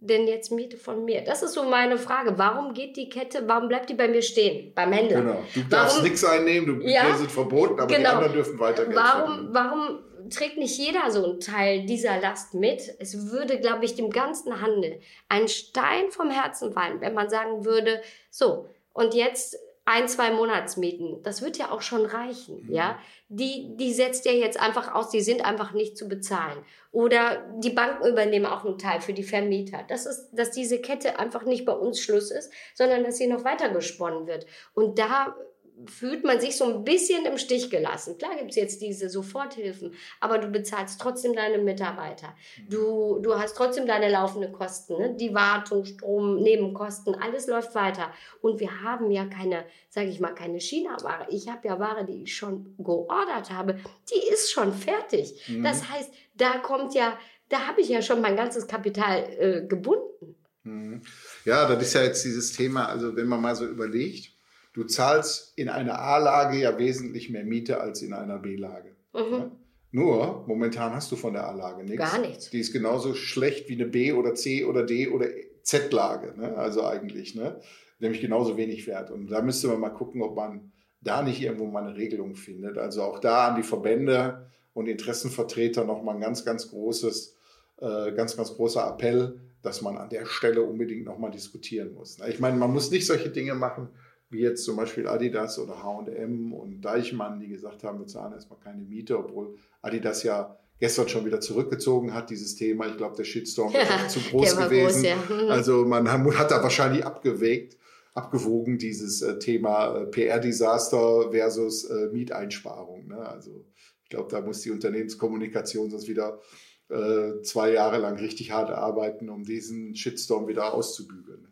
denn 0.00 0.26
jetzt 0.26 0.50
Miete 0.50 0.76
von 0.76 1.04
mir? 1.04 1.22
Das 1.22 1.42
ist 1.42 1.52
so 1.52 1.64
meine 1.64 1.98
Frage. 1.98 2.38
Warum 2.38 2.74
geht 2.74 2.96
die 2.96 3.08
Kette, 3.08 3.46
warum 3.46 3.68
bleibt 3.68 3.90
die 3.90 3.94
bei 3.94 4.08
mir 4.08 4.22
stehen? 4.22 4.72
Beim 4.74 4.92
Händler. 4.92 5.20
Genau. 5.20 5.44
Du 5.54 5.62
darfst 5.68 6.02
nichts 6.02 6.24
einnehmen, 6.24 6.80
du 6.80 6.86
ja, 6.86 7.14
sind 7.16 7.30
verboten, 7.30 7.78
aber 7.78 7.86
genau. 7.86 8.00
die 8.00 8.06
anderen 8.06 8.32
dürfen 8.32 8.58
weiter 8.58 8.84
Geld 8.84 8.96
warum, 8.96 9.48
warum 9.52 9.98
trägt 10.30 10.56
nicht 10.56 10.78
jeder 10.78 11.10
so 11.10 11.24
einen 11.24 11.40
Teil 11.40 11.84
dieser 11.84 12.18
Last 12.18 12.54
mit? 12.54 12.82
Es 12.98 13.30
würde, 13.30 13.60
glaube 13.60 13.84
ich, 13.84 13.94
dem 13.94 14.10
ganzen 14.10 14.60
Handel 14.60 15.00
ein 15.28 15.48
Stein 15.48 16.10
vom 16.10 16.30
Herzen 16.30 16.72
fallen, 16.72 17.00
wenn 17.00 17.14
man 17.14 17.28
sagen 17.28 17.64
würde, 17.64 18.00
so, 18.30 18.68
und 18.92 19.14
jetzt 19.14 19.58
ein, 19.90 20.06
zwei 20.06 20.30
Monatsmieten, 20.30 21.20
das 21.24 21.42
wird 21.42 21.58
ja 21.58 21.72
auch 21.72 21.82
schon 21.82 22.06
reichen, 22.06 22.64
mhm. 22.66 22.72
ja. 22.72 22.98
Die, 23.28 23.76
die 23.76 23.92
setzt 23.92 24.24
ja 24.24 24.32
jetzt 24.32 24.60
einfach 24.60 24.94
aus, 24.94 25.10
die 25.10 25.20
sind 25.20 25.44
einfach 25.44 25.72
nicht 25.72 25.96
zu 25.96 26.08
bezahlen. 26.08 26.58
Oder 26.92 27.44
die 27.58 27.70
Banken 27.70 28.06
übernehmen 28.06 28.46
auch 28.46 28.64
einen 28.64 28.78
Teil 28.78 29.00
für 29.00 29.12
die 29.12 29.22
Vermieter. 29.22 29.84
Das 29.88 30.06
ist, 30.06 30.30
dass 30.32 30.50
diese 30.50 30.80
Kette 30.80 31.18
einfach 31.18 31.44
nicht 31.44 31.64
bei 31.64 31.72
uns 31.72 32.00
Schluss 32.00 32.30
ist, 32.30 32.52
sondern 32.74 33.04
dass 33.04 33.18
sie 33.18 33.28
noch 33.28 33.44
weiter 33.44 33.68
gesponnen 33.68 34.26
wird. 34.26 34.46
Und 34.74 34.98
da 34.98 35.36
fühlt 35.86 36.24
man 36.24 36.40
sich 36.40 36.56
so 36.56 36.64
ein 36.64 36.84
bisschen 36.84 37.24
im 37.24 37.38
Stich 37.38 37.70
gelassen. 37.70 38.18
Klar 38.18 38.36
gibt 38.36 38.50
es 38.50 38.56
jetzt 38.56 38.82
diese 38.82 39.08
Soforthilfen, 39.08 39.94
aber 40.20 40.38
du 40.38 40.48
bezahlst 40.48 41.00
trotzdem 41.00 41.34
deine 41.34 41.58
Mitarbeiter. 41.58 42.34
Du, 42.68 43.18
du 43.20 43.34
hast 43.38 43.56
trotzdem 43.56 43.86
deine 43.86 44.10
laufenden 44.10 44.52
Kosten, 44.52 44.98
ne? 44.98 45.14
die 45.14 45.34
Wartung, 45.34 45.84
Strom, 45.84 46.36
Nebenkosten, 46.36 47.14
alles 47.14 47.46
läuft 47.46 47.74
weiter. 47.74 48.12
Und 48.40 48.60
wir 48.60 48.82
haben 48.82 49.10
ja 49.10 49.26
keine, 49.26 49.64
sage 49.88 50.08
ich 50.08 50.20
mal, 50.20 50.34
keine 50.34 50.60
China-Ware. 50.60 51.26
Ich 51.30 51.48
habe 51.48 51.68
ja 51.68 51.78
Ware, 51.78 52.04
die 52.04 52.22
ich 52.24 52.36
schon 52.36 52.74
geordert 52.78 53.50
habe, 53.50 53.78
die 54.10 54.32
ist 54.32 54.50
schon 54.50 54.72
fertig. 54.72 55.48
Mhm. 55.48 55.62
Das 55.62 55.88
heißt, 55.90 56.10
da 56.34 56.58
kommt 56.58 56.94
ja, 56.94 57.18
da 57.48 57.66
habe 57.66 57.80
ich 57.80 57.88
ja 57.88 58.02
schon 58.02 58.20
mein 58.20 58.36
ganzes 58.36 58.66
Kapital 58.66 59.24
äh, 59.38 59.66
gebunden. 59.66 60.36
Mhm. 60.62 61.02
Ja, 61.44 61.66
das 61.66 61.82
ist 61.82 61.94
ja 61.94 62.02
jetzt 62.02 62.24
dieses 62.24 62.52
Thema, 62.52 62.86
also 62.86 63.16
wenn 63.16 63.26
man 63.26 63.40
mal 63.40 63.56
so 63.56 63.66
überlegt, 63.66 64.32
Du 64.80 64.86
zahlst 64.86 65.52
in 65.56 65.68
einer 65.68 65.98
A-Lage 65.98 66.56
ja 66.56 66.78
wesentlich 66.78 67.28
mehr 67.28 67.44
Miete 67.44 67.82
als 67.82 68.00
in 68.00 68.14
einer 68.14 68.38
B-Lage. 68.38 68.96
Mhm. 69.12 69.32
Ja? 69.32 69.50
Nur, 69.90 70.44
momentan 70.46 70.94
hast 70.94 71.12
du 71.12 71.16
von 71.16 71.34
der 71.34 71.46
A-Lage 71.46 71.84
nichts. 71.84 71.98
Gar 71.98 72.18
nichts. 72.22 72.48
Die 72.48 72.60
ist 72.60 72.72
genauso 72.72 73.14
schlecht 73.14 73.68
wie 73.68 73.74
eine 73.74 73.84
B- 73.84 74.12
oder 74.14 74.34
C- 74.34 74.64
oder 74.64 74.82
D- 74.82 75.08
oder 75.08 75.26
Z-Lage. 75.64 76.32
Ne? 76.34 76.56
Also 76.56 76.82
eigentlich, 76.86 77.34
ne? 77.34 77.60
nämlich 77.98 78.22
genauso 78.22 78.56
wenig 78.56 78.86
wert. 78.86 79.10
Und 79.10 79.30
da 79.30 79.42
müsste 79.42 79.68
man 79.68 79.80
mal 79.80 79.90
gucken, 79.90 80.22
ob 80.22 80.34
man 80.34 80.72
da 81.02 81.20
nicht 81.20 81.42
irgendwo 81.42 81.66
mal 81.66 81.84
eine 81.86 81.98
Regelung 81.98 82.34
findet. 82.34 82.78
Also 82.78 83.02
auch 83.02 83.18
da 83.18 83.48
an 83.48 83.56
die 83.56 83.62
Verbände 83.62 84.46
und 84.72 84.86
Interessenvertreter 84.86 85.84
nochmal 85.84 86.14
ein 86.14 86.22
ganz, 86.22 86.42
ganz 86.42 86.70
großes, 86.70 87.36
äh, 87.82 88.12
ganz, 88.12 88.34
ganz 88.34 88.54
großer 88.54 88.88
Appell, 88.88 89.42
dass 89.60 89.82
man 89.82 89.98
an 89.98 90.08
der 90.08 90.24
Stelle 90.24 90.62
unbedingt 90.62 91.04
nochmal 91.04 91.32
diskutieren 91.32 91.92
muss. 91.92 92.16
Ich 92.30 92.40
meine, 92.40 92.56
man 92.56 92.72
muss 92.72 92.90
nicht 92.90 93.06
solche 93.06 93.28
Dinge 93.28 93.54
machen, 93.54 93.90
wie 94.30 94.40
jetzt 94.40 94.64
zum 94.64 94.76
Beispiel 94.76 95.08
Adidas 95.08 95.58
oder 95.58 95.82
HM 95.82 96.52
und 96.52 96.80
Deichmann, 96.80 97.40
die 97.40 97.48
gesagt 97.48 97.82
haben, 97.82 97.98
wir 97.98 98.06
zahlen 98.06 98.32
erstmal 98.32 98.60
keine 98.60 98.82
Miete, 98.82 99.18
obwohl 99.18 99.56
Adidas 99.82 100.22
ja 100.22 100.56
gestern 100.78 101.08
schon 101.08 101.26
wieder 101.26 101.40
zurückgezogen 101.40 102.14
hat, 102.14 102.30
dieses 102.30 102.54
Thema. 102.54 102.86
Ich 102.86 102.96
glaube, 102.96 103.16
der 103.16 103.24
Shitstorm 103.24 103.72
ja, 103.72 103.82
ist 104.06 104.10
zu 104.10 104.20
groß 104.20 104.56
gewesen. 104.56 105.02
Groß, 105.02 105.02
ja. 105.02 105.16
Mhm. 105.16 105.50
Also 105.50 105.84
man 105.84 106.08
hat 106.08 106.50
da 106.50 106.62
wahrscheinlich 106.62 107.04
abgewägt, 107.04 107.76
abgewogen, 108.14 108.78
dieses 108.78 109.20
äh, 109.20 109.38
Thema 109.38 109.96
äh, 109.96 110.06
PR-Desaster 110.06 111.32
versus 111.32 111.84
äh, 111.84 112.08
Mieteinsparung. 112.12 113.08
Ne? 113.08 113.18
Also 113.18 113.64
ich 114.04 114.10
glaube, 114.10 114.30
da 114.30 114.40
muss 114.40 114.62
die 114.62 114.70
Unternehmenskommunikation 114.70 115.90
sonst 115.90 116.08
wieder 116.08 116.40
äh, 116.88 117.42
zwei 117.42 117.72
Jahre 117.72 117.98
lang 117.98 118.16
richtig 118.16 118.50
hart 118.50 118.70
arbeiten, 118.70 119.28
um 119.28 119.44
diesen 119.44 119.94
Shitstorm 119.94 120.48
wieder 120.48 120.72
auszubügeln. 120.72 121.46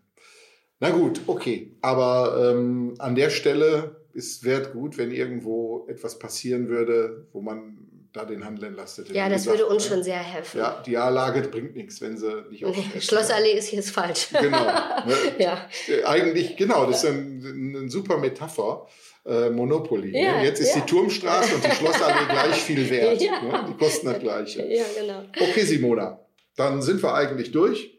Na 0.80 0.90
gut, 0.90 1.20
okay. 1.26 1.72
Aber 1.80 2.52
ähm, 2.52 2.94
an 2.98 3.14
der 3.14 3.30
Stelle 3.30 3.96
ist 4.12 4.44
Wert 4.44 4.72
gut, 4.72 4.98
wenn 4.98 5.10
irgendwo 5.10 5.86
etwas 5.88 6.18
passieren 6.18 6.68
würde, 6.68 7.26
wo 7.32 7.40
man 7.40 7.78
da 8.12 8.24
den 8.24 8.44
Handel 8.44 8.64
entlastet. 8.64 9.10
Ja, 9.10 9.28
das 9.28 9.42
gesagt, 9.42 9.58
würde 9.58 9.72
uns 9.72 9.84
ne? 9.84 9.90
schon 9.90 10.02
sehr 10.02 10.18
helfen. 10.18 10.58
Ja, 10.58 10.82
die 10.84 10.96
A-Lage 10.96 11.42
bringt 11.48 11.76
nichts, 11.76 12.00
wenn 12.00 12.16
sie 12.16 12.44
nicht 12.50 12.64
auf 12.64 12.76
nee, 12.76 13.00
Schlossallee 13.00 13.52
ist 13.52 13.70
jetzt 13.70 13.90
falsch. 13.90 14.28
Genau. 14.30 14.64
Ne? 14.64 15.14
ja. 15.38 15.68
Eigentlich, 16.06 16.56
genau, 16.56 16.86
das 16.86 17.04
ist 17.04 17.10
ein, 17.10 17.74
eine 17.76 17.90
super 17.90 18.18
Metapher. 18.18 18.86
Äh, 19.26 19.50
Monopoly. 19.50 20.12
Ne? 20.12 20.22
Ja, 20.22 20.38
ne? 20.38 20.44
Jetzt 20.44 20.60
ist 20.60 20.74
ja. 20.74 20.80
die 20.80 20.86
Turmstraße 20.86 21.56
und 21.56 21.64
die 21.64 21.70
Schlossallee 21.70 22.24
gleich 22.30 22.54
viel 22.54 22.88
wert. 22.88 23.20
Ja. 23.20 23.42
Ne? 23.42 23.66
Die 23.68 23.74
kosten 23.74 24.06
das 24.06 24.20
gleiche. 24.20 24.66
Ja, 24.66 24.84
genau. 24.98 25.22
Okay, 25.38 25.64
Simona, 25.64 26.24
dann 26.56 26.80
sind 26.80 27.02
wir 27.02 27.14
eigentlich 27.14 27.52
durch. 27.52 27.97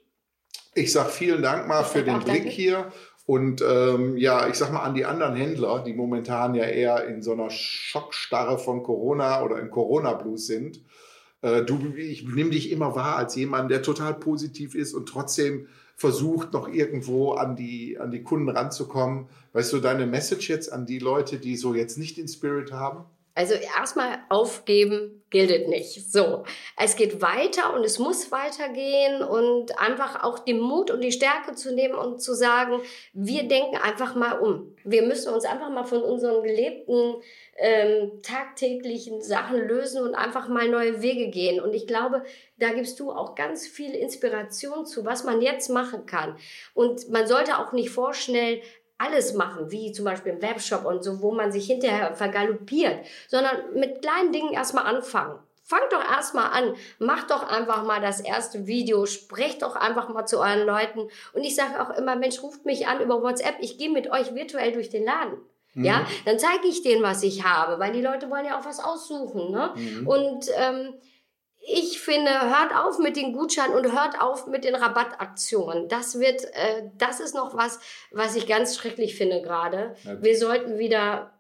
Ich 0.79 0.93
sage 0.93 1.09
vielen 1.09 1.41
Dank 1.41 1.67
mal 1.67 1.83
für 1.83 2.03
den 2.03 2.19
Blick 2.19 2.43
danke. 2.43 2.49
hier. 2.49 2.91
Und 3.25 3.61
ähm, 3.61 4.15
ja, 4.15 4.47
ich 4.47 4.55
sag 4.55 4.71
mal 4.71 4.79
an 4.79 4.95
die 4.95 5.05
anderen 5.05 5.35
Händler, 5.35 5.83
die 5.83 5.93
momentan 5.93 6.55
ja 6.55 6.63
eher 6.63 7.05
in 7.05 7.21
so 7.21 7.33
einer 7.33 7.49
Schockstarre 7.49 8.57
von 8.57 8.81
Corona 8.81 9.43
oder 9.43 9.59
im 9.59 9.69
Corona-Blues 9.69 10.47
sind. 10.47 10.81
Äh, 11.41 11.63
du, 11.63 11.93
ich 11.95 12.25
nehme 12.25 12.51
dich 12.51 12.71
immer 12.71 12.95
wahr 12.95 13.17
als 13.17 13.35
jemand, 13.35 13.69
der 13.69 13.81
total 13.81 14.13
positiv 14.13 14.73
ist 14.73 14.93
und 14.93 15.09
trotzdem 15.09 15.67
versucht, 15.97 16.53
noch 16.53 16.69
irgendwo 16.69 17.33
an 17.33 17.57
die, 17.57 17.99
an 17.99 18.09
die 18.09 18.23
Kunden 18.23 18.47
ranzukommen. 18.47 19.27
Weißt 19.51 19.73
du, 19.73 19.79
deine 19.79 20.07
Message 20.07 20.49
jetzt 20.49 20.71
an 20.71 20.85
die 20.85 20.99
Leute, 20.99 21.39
die 21.39 21.57
so 21.57 21.75
jetzt 21.75 21.97
nicht 21.97 22.17
den 22.17 22.29
Spirit 22.29 22.71
haben? 22.71 23.03
Also 23.39 23.53
erstmal 23.53 24.19
aufgeben 24.27 25.23
gilt 25.29 25.69
nicht. 25.69 26.11
So, 26.11 26.43
es 26.75 26.97
geht 26.97 27.21
weiter 27.21 27.73
und 27.73 27.85
es 27.85 27.97
muss 27.97 28.33
weitergehen 28.33 29.23
und 29.23 29.79
einfach 29.79 30.25
auch 30.25 30.39
den 30.39 30.59
Mut 30.59 30.91
und 30.91 30.99
die 30.99 31.13
Stärke 31.13 31.55
zu 31.55 31.73
nehmen 31.73 31.95
und 31.95 32.21
zu 32.21 32.33
sagen, 32.33 32.81
wir 33.13 33.43
denken 33.43 33.77
einfach 33.77 34.13
mal 34.13 34.39
um. 34.39 34.75
Wir 34.83 35.03
müssen 35.03 35.33
uns 35.33 35.45
einfach 35.45 35.69
mal 35.69 35.85
von 35.85 36.03
unseren 36.03 36.43
gelebten 36.43 37.15
ähm, 37.57 38.21
tagtäglichen 38.23 39.21
Sachen 39.21 39.65
lösen 39.69 40.03
und 40.03 40.15
einfach 40.15 40.49
mal 40.49 40.67
neue 40.67 41.01
Wege 41.01 41.29
gehen. 41.29 41.61
Und 41.61 41.73
ich 41.73 41.87
glaube, 41.87 42.23
da 42.57 42.73
gibst 42.73 42.99
du 42.99 43.09
auch 43.09 43.35
ganz 43.35 43.67
viel 43.67 43.91
Inspiration 43.91 44.85
zu, 44.85 45.05
was 45.05 45.23
man 45.23 45.41
jetzt 45.41 45.69
machen 45.69 46.05
kann. 46.05 46.37
Und 46.73 47.09
man 47.09 47.25
sollte 47.25 47.57
auch 47.57 47.71
nicht 47.71 47.89
vorschnell 47.89 48.61
alles 48.99 49.33
machen, 49.33 49.71
wie 49.71 49.91
zum 49.91 50.05
Beispiel 50.05 50.33
im 50.33 50.41
Webshop 50.41 50.85
und 50.85 51.03
so, 51.03 51.21
wo 51.21 51.31
man 51.31 51.51
sich 51.51 51.65
hinterher 51.65 52.13
vergaloppiert, 52.13 53.05
sondern 53.27 53.73
mit 53.73 54.01
kleinen 54.01 54.31
Dingen 54.31 54.53
erstmal 54.53 54.85
anfangen. 54.85 55.39
Fangt 55.63 55.91
doch 55.91 56.03
erstmal 56.03 56.51
an, 56.51 56.75
macht 56.97 57.31
doch 57.31 57.47
einfach 57.47 57.83
mal 57.83 58.01
das 58.01 58.21
erste 58.21 58.67
Video, 58.67 59.05
sprecht 59.05 59.61
doch 59.61 59.75
einfach 59.75 60.09
mal 60.09 60.25
zu 60.25 60.39
euren 60.39 60.65
Leuten. 60.65 61.07
Und 61.33 61.43
ich 61.43 61.55
sage 61.55 61.81
auch 61.81 61.91
immer, 61.91 62.15
Mensch, 62.15 62.41
ruft 62.41 62.65
mich 62.65 62.87
an 62.87 62.99
über 63.01 63.21
WhatsApp, 63.21 63.55
ich 63.59 63.77
gehe 63.77 63.91
mit 63.91 64.11
euch 64.11 64.33
virtuell 64.35 64.71
durch 64.71 64.89
den 64.89 65.05
Laden. 65.05 65.37
Mhm. 65.75 65.85
Ja, 65.85 66.05
dann 66.25 66.39
zeige 66.39 66.67
ich 66.67 66.81
denen, 66.81 67.03
was 67.03 67.23
ich 67.23 67.43
habe, 67.43 67.79
weil 67.79 67.93
die 67.93 68.01
Leute 68.01 68.29
wollen 68.29 68.45
ja 68.45 68.59
auch 68.59 68.65
was 68.65 68.83
aussuchen. 68.83 69.51
Ne? 69.51 69.73
Mhm. 69.75 70.07
Und 70.07 70.45
ähm, 70.57 70.93
ich 71.59 71.99
finde, 71.99 72.31
hört 72.31 72.73
auf 72.75 72.99
mit 72.99 73.15
den 73.15 73.33
Gutscheinen 73.33 73.75
und 73.75 73.91
hört 73.91 74.19
auf 74.19 74.47
mit 74.47 74.63
den 74.63 74.75
Rabattaktionen. 74.75 75.87
Das 75.89 76.19
wird, 76.19 76.43
äh, 76.53 76.89
das 76.97 77.19
ist 77.19 77.35
noch 77.35 77.55
was, 77.55 77.79
was 78.11 78.35
ich 78.35 78.47
ganz 78.47 78.75
schrecklich 78.75 79.15
finde 79.15 79.41
gerade. 79.41 79.95
Ja. 80.03 80.21
Wir 80.21 80.37
sollten 80.37 80.77
wieder. 80.77 81.33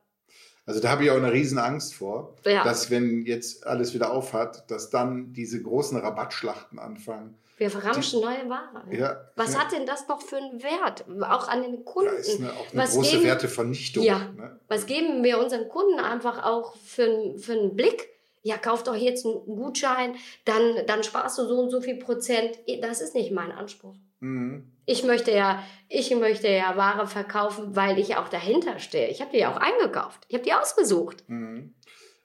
Also 0.65 0.81
da 0.81 0.89
habe 0.89 1.03
ich 1.03 1.11
auch 1.11 1.17
eine 1.17 1.31
riesen 1.31 1.57
Angst 1.57 1.95
vor, 1.95 2.35
ja. 2.45 2.63
dass 2.63 2.91
wenn 2.91 3.25
jetzt 3.25 3.65
alles 3.65 3.93
wieder 3.93 4.11
aufhat, 4.11 4.69
dass 4.69 4.89
dann 4.89 5.33
diese 5.33 5.61
großen 5.63 5.97
Rabattschlachten 5.97 6.77
anfangen. 6.77 7.35
Wir 7.57 7.69
verramschen 7.69 8.21
neue 8.21 8.47
Ware. 8.47 8.83
Ja, 8.91 9.19
Was 9.35 9.53
ja. 9.53 9.59
hat 9.59 9.73
denn 9.73 9.85
das 9.85 10.07
noch 10.07 10.21
für 10.21 10.37
einen 10.37 10.63
Wert? 10.63 11.05
Auch 11.23 11.49
an 11.49 11.61
den 11.61 11.83
Kunden. 11.83 12.13
Ja, 12.13 12.19
ist 12.19 12.39
eine, 12.39 12.53
auch 12.53 12.71
eine 12.71 12.83
was 12.83 12.93
große 12.93 13.11
geben, 13.11 13.23
Wertevernichtung. 13.25 14.03
Ja. 14.03 14.19
Ne? 14.19 14.59
Was 14.69 14.85
geben 14.85 15.23
wir 15.23 15.39
unseren 15.39 15.67
Kunden 15.67 15.99
einfach 15.99 16.43
auch 16.43 16.77
für, 16.77 17.37
für 17.37 17.53
einen 17.53 17.75
Blick? 17.75 18.18
Ja, 18.41 18.57
kauf 18.57 18.83
doch 18.83 18.95
jetzt 18.95 19.25
einen 19.25 19.45
Gutschein, 19.45 20.15
dann, 20.45 20.85
dann 20.87 21.03
sparst 21.03 21.37
du 21.37 21.45
so 21.45 21.59
und 21.59 21.69
so 21.69 21.81
viel 21.81 21.97
Prozent. 21.97 22.57
Das 22.81 23.01
ist 23.01 23.15
nicht 23.15 23.31
mein 23.31 23.51
Anspruch. 23.51 23.95
Mhm. 24.19 24.71
Ich 24.85 25.03
möchte 25.03 25.31
ja, 25.31 25.63
ich 25.87 26.13
möchte 26.15 26.47
ja 26.47 26.75
Ware 26.75 27.07
verkaufen, 27.07 27.75
weil 27.75 27.99
ich 27.99 28.15
auch 28.15 28.29
dahinter 28.29 28.79
stehe. 28.79 29.09
Ich 29.09 29.21
habe 29.21 29.31
die 29.31 29.39
ja 29.39 29.53
auch 29.53 29.57
eingekauft. 29.57 30.25
Ich 30.27 30.35
habe 30.35 30.43
die 30.43 30.53
ausgesucht. 30.53 31.23
Mhm. 31.27 31.75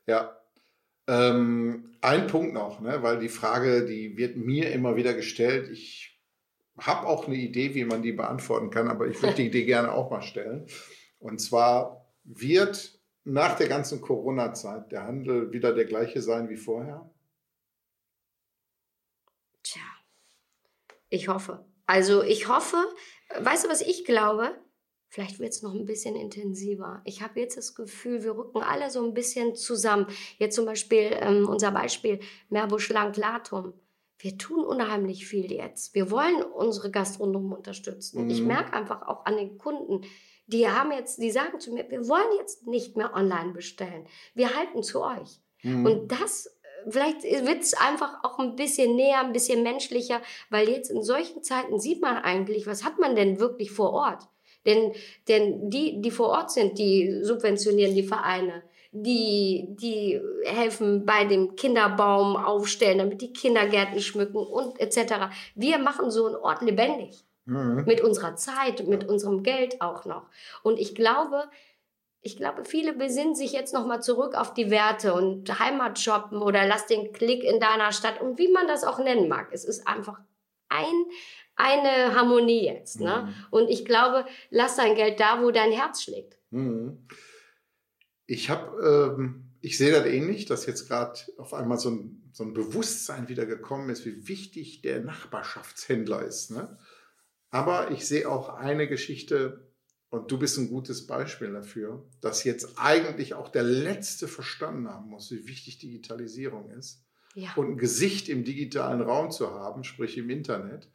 Ja. 0.07 0.37
Ähm, 1.07 1.97
ein 2.01 2.27
Punkt 2.27 2.55
noch, 2.55 2.81
ne, 2.81 3.03
weil 3.03 3.19
die 3.19 3.29
Frage, 3.29 3.85
die 3.85 4.17
wird 4.17 4.37
mir 4.37 4.73
immer 4.73 4.97
wieder 4.97 5.13
gestellt. 5.13 5.69
Ich 5.71 6.19
habe 6.79 7.07
auch 7.07 7.27
eine 7.27 7.37
Idee, 7.37 7.75
wie 7.75 7.85
man 7.85 8.03
die 8.03 8.13
beantworten 8.13 8.71
kann, 8.71 8.89
aber 8.89 9.07
ich 9.07 9.21
würde 9.23 9.35
die 9.35 9.47
Idee 9.47 9.65
gerne 9.65 9.93
auch 9.93 10.11
mal 10.11 10.23
stellen. 10.23 10.67
Und 11.19 11.41
zwar 11.41 12.11
wird 12.25 12.94
nach 13.25 13.57
der 13.57 13.69
ganzen 13.69 14.01
Corona-Zeit 14.01 14.93
der 14.93 15.05
Handel 15.05 15.53
wieder 15.53 15.73
der 15.73 15.87
gleiche 15.87 16.21
sein 16.21 16.49
wie 16.49 16.57
vorher? 16.57 17.11
Tja, 19.63 19.83
ich 21.09 21.29
hoffe. 21.29 21.65
Also 21.87 22.23
ich 22.23 22.49
hoffe, 22.49 22.77
weißt 23.39 23.65
du, 23.65 23.69
was 23.69 23.81
ich 23.81 24.05
glaube? 24.05 24.55
Vielleicht 25.09 25.39
wird 25.39 25.53
es 25.53 25.63
noch 25.63 25.75
ein 25.75 25.85
bisschen 25.85 26.17
intensiver. 26.17 27.01
Ich 27.05 27.23
habe 27.23 27.39
jetzt 27.39 27.57
das 27.57 27.75
Gefühl, 27.75 28.25
wir 28.25 28.37
rücken 28.37 28.63
alle 28.63 28.91
so 28.91 29.05
ein 29.05 29.15
bisschen 29.15 29.55
zusammen. 29.55 30.07
Jetzt 30.39 30.57
zum 30.57 30.65
Beispiel 30.67 31.11
ähm, 31.13 31.49
unser 31.49 31.71
Beispiel 31.71 32.19
Meerbusch 32.49 32.89
Langlatum. 32.89 33.75
wir 34.19 34.39
tun 34.39 34.65
unheimlich 34.65 35.27
viel 35.27 35.53
jetzt. 35.53 35.95
Wir 35.95 36.11
wollen 36.11 36.43
unsere 36.43 36.91
Gastronomen 36.91 37.53
unterstützen. 37.53 38.25
Mhm. 38.25 38.31
Ich 38.31 38.43
merke 38.43 38.73
einfach 38.73 39.03
auch 39.03 39.25
an 39.25 39.37
den 39.37 39.57
Kunden, 39.57 40.01
die 40.47 40.69
haben 40.69 40.93
jetzt, 40.93 41.21
die 41.21 41.31
sagen 41.31 41.61
zu 41.61 41.73
mir, 41.73 41.89
wir 41.91 42.09
wollen 42.09 42.39
jetzt 42.39 42.67
nicht 42.67 42.97
mehr 42.97 43.15
online 43.15 43.53
bestellen. 43.53 44.07
Wir 44.35 44.55
halten 44.55 44.83
zu 44.83 45.03
euch. 45.03 45.41
Mhm. 45.63 45.87
Und 45.87 46.13
das 46.13 46.51
vielleicht 46.89 47.23
wird 47.23 47.63
es 47.63 47.75
einfach 47.75 48.23
auch 48.23 48.39
ein 48.39 48.57
bisschen 48.57 48.97
näher, 48.97 49.21
ein 49.21 49.33
bisschen 49.33 49.63
menschlicher, 49.63 50.21
weil 50.51 50.69
jetzt 50.69 50.91
in 50.91 51.03
solchen 51.03 51.43
Zeiten 51.43 51.81
sieht 51.81 52.03
man 52.03 52.19
eigentlich, 52.19 52.67
was 52.67 52.85
hat 52.85 52.99
man 52.99 53.17
denn 53.17 53.41
wirklich 53.41 53.71
vor 53.71 53.93
Ort? 53.93 54.29
Denn, 54.67 54.93
denn 55.29 55.71
die, 55.71 56.01
die 56.01 56.11
vor 56.11 56.29
Ort 56.29 56.51
sind, 56.51 56.79
die 56.79 57.21
subventionieren 57.23 57.95
die 57.95 58.03
Vereine, 58.03 58.63
die, 58.93 59.67
die 59.71 60.21
helfen 60.45 61.05
bei 61.05 61.25
dem 61.25 61.57
Kinderbaum 61.57 62.37
aufstellen, 62.37 62.99
damit 62.99 63.21
die 63.21 63.33
Kindergärten 63.33 64.01
schmücken 64.01 64.39
und 64.39 64.81
etc. 64.81 65.27
Wir 65.55 65.79
machen 65.79 66.11
so 66.11 66.27
einen 66.27 66.37
Ort 66.37 66.63
lebendig. 66.63 67.25
Mhm. 67.47 67.85
Mit 67.87 68.01
unserer 68.01 68.37
Zeit, 68.37 68.87
mit 68.87 69.09
unserem 69.09 69.43
Geld 69.43 69.81
auch 69.81 70.05
noch. 70.05 70.29
Und 70.63 70.79
ich 70.79 70.95
glaube, 70.95 71.45
ich 72.25 72.39
glaube, 72.39 72.65
viele 72.65 72.95
besinnen 72.95 73.35
sich 73.35 73.53
jetzt 73.53 73.75
nochmal 73.75 74.03
zurück 74.03 74.35
auf 74.35 74.55
die 74.55 74.71
Werte 74.71 75.13
und 75.13 75.59
Heimat 75.59 75.99
shoppen 75.99 76.39
oder 76.39 76.67
lass 76.67 76.87
den 76.87 77.13
Klick 77.13 77.45
in 77.45 77.61
deiner 77.61 77.93
Stadt 77.93 78.21
und 78.21 78.39
wie 78.39 78.51
man 78.51 78.67
das 78.67 78.83
auch 78.83 78.99
nennen 78.99 79.29
mag. 79.29 79.49
Es 79.53 79.67
ist 79.67 79.87
einfach 79.87 80.19
ein, 80.71 81.05
eine 81.55 82.15
Harmonie 82.15 82.65
jetzt. 82.65 83.01
Ne? 83.01 83.27
Mhm. 83.27 83.47
Und 83.51 83.69
ich 83.69 83.85
glaube, 83.85 84.25
lass 84.49 84.77
dein 84.77 84.95
Geld 84.95 85.21
da, 85.21 85.43
wo 85.43 85.51
dein 85.51 85.71
Herz 85.71 86.03
schlägt. 86.03 86.39
Mhm. 86.51 87.07
Ich 88.27 88.49
habe, 88.49 89.17
ähm, 89.19 89.51
ich 89.61 89.77
sehe 89.77 89.93
das 89.93 90.07
ähnlich, 90.07 90.47
dass 90.47 90.65
jetzt 90.65 90.89
gerade 90.89 91.21
auf 91.37 91.53
einmal 91.53 91.79
so 91.79 91.91
ein, 91.91 92.31
so 92.33 92.43
ein 92.43 92.55
Bewusstsein 92.55 93.29
wieder 93.29 93.45
gekommen 93.45 93.91
ist, 93.91 94.07
wie 94.07 94.29
wichtig 94.29 94.81
der 94.81 95.01
Nachbarschaftshändler 95.01 96.23
ist. 96.23 96.51
Ne? 96.51 96.79
Aber 97.55 97.93
ich 97.93 98.05
sehe 98.05 98.29
auch 98.29 98.49
eine 98.49 98.89
Geschichte, 98.89 99.71
und 100.11 100.29
du 100.33 100.41
bist 100.41 100.59
ein 100.59 100.69
gutes 100.69 101.07
Beispiel 101.07 101.53
dafür, 101.53 102.05
dass 102.21 102.43
jetzt 102.43 102.81
eigentlich 102.81 103.35
auch 103.35 103.49
der 103.49 103.63
Letzte 103.63 104.27
verstanden 104.27 104.89
haben 104.89 105.09
muss, 105.09 105.31
wie 105.31 105.47
wichtig 105.47 105.79
Digitalisierung 105.79 106.69
ist. 106.71 107.05
Ja. 107.37 107.55
Und 107.55 107.71
ein 107.71 107.77
Gesicht 107.79 108.29
im 108.29 108.43
digitalen 108.43 109.01
Raum 109.03 109.31
zu 109.31 109.53
haben, 109.53 109.85
sprich 109.85 110.19
im 110.19 110.31
Internet. 110.31 110.91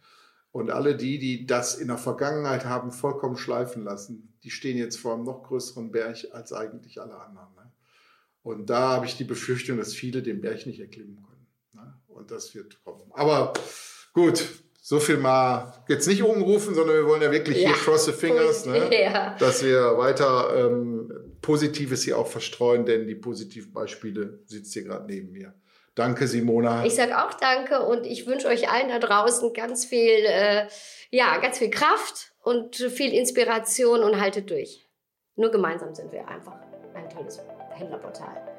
Und 0.51 0.69
alle 0.69 0.97
die, 0.97 1.17
die 1.17 1.45
das 1.45 1.75
in 1.75 1.87
der 1.87 1.97
Vergangenheit 1.97 2.65
haben 2.65 2.91
vollkommen 2.91 3.37
schleifen 3.37 3.85
lassen, 3.85 4.37
die 4.43 4.51
stehen 4.51 4.77
jetzt 4.77 4.97
vor 4.97 5.13
einem 5.13 5.23
noch 5.23 5.43
größeren 5.43 5.91
Berg 5.91 6.27
als 6.33 6.51
eigentlich 6.51 6.99
alle 6.99 7.15
anderen. 7.15 7.55
Ne? 7.55 7.71
Und 8.43 8.69
da 8.69 8.89
habe 8.89 9.05
ich 9.05 9.15
die 9.15 9.23
Befürchtung, 9.23 9.77
dass 9.77 9.93
viele 9.93 10.21
den 10.21 10.41
Berg 10.41 10.65
nicht 10.65 10.81
erklimmen 10.81 11.23
können. 11.23 11.47
Ne? 11.71 12.01
Und 12.07 12.31
das 12.31 12.53
wird 12.53 12.83
kommen. 12.83 13.09
Aber 13.13 13.53
gut, 14.11 14.61
so 14.89 14.99
viel 14.99 15.17
mal 15.17 15.71
jetzt 15.87 16.07
nicht 16.07 16.23
umrufen, 16.23 16.73
sondern 16.73 16.95
wir 16.95 17.05
wollen 17.05 17.21
ja 17.21 17.31
wirklich 17.31 17.61
ja. 17.61 17.69
hier 17.69 17.77
cross 17.77 18.05
the 18.05 18.11
fingers, 18.11 18.65
ne? 18.65 18.89
ja. 19.03 19.35
dass 19.37 19.63
wir 19.63 19.99
weiter 19.99 20.65
ähm, 20.65 21.35
Positives 21.43 22.01
hier 22.01 22.17
auch 22.17 22.25
verstreuen, 22.25 22.87
denn 22.87 23.05
die 23.05 23.13
positiven 23.13 23.71
Beispiele 23.71 24.39
sitzt 24.47 24.73
hier 24.73 24.85
gerade 24.85 25.05
neben 25.05 25.31
mir. 25.31 25.53
Danke, 25.93 26.25
Simona. 26.25 26.87
Ich 26.87 26.95
sage 26.95 27.23
auch 27.23 27.35
danke 27.35 27.85
und 27.85 28.07
ich 28.07 28.25
wünsche 28.25 28.47
euch 28.47 28.71
allen 28.71 28.89
da 28.89 28.97
draußen 28.97 29.53
ganz 29.53 29.85
viel, 29.85 30.25
äh, 30.25 30.65
ja, 31.11 31.37
ganz 31.37 31.59
viel 31.59 31.69
Kraft 31.69 32.31
und 32.41 32.75
viel 32.75 33.13
Inspiration 33.13 34.01
und 34.01 34.19
haltet 34.19 34.49
durch. 34.49 34.89
Nur 35.35 35.51
gemeinsam 35.51 35.93
sind 35.93 36.11
wir 36.11 36.27
einfach 36.27 36.55
ein 36.95 37.07
tolles 37.11 37.39
Händlerportal. 37.75 38.58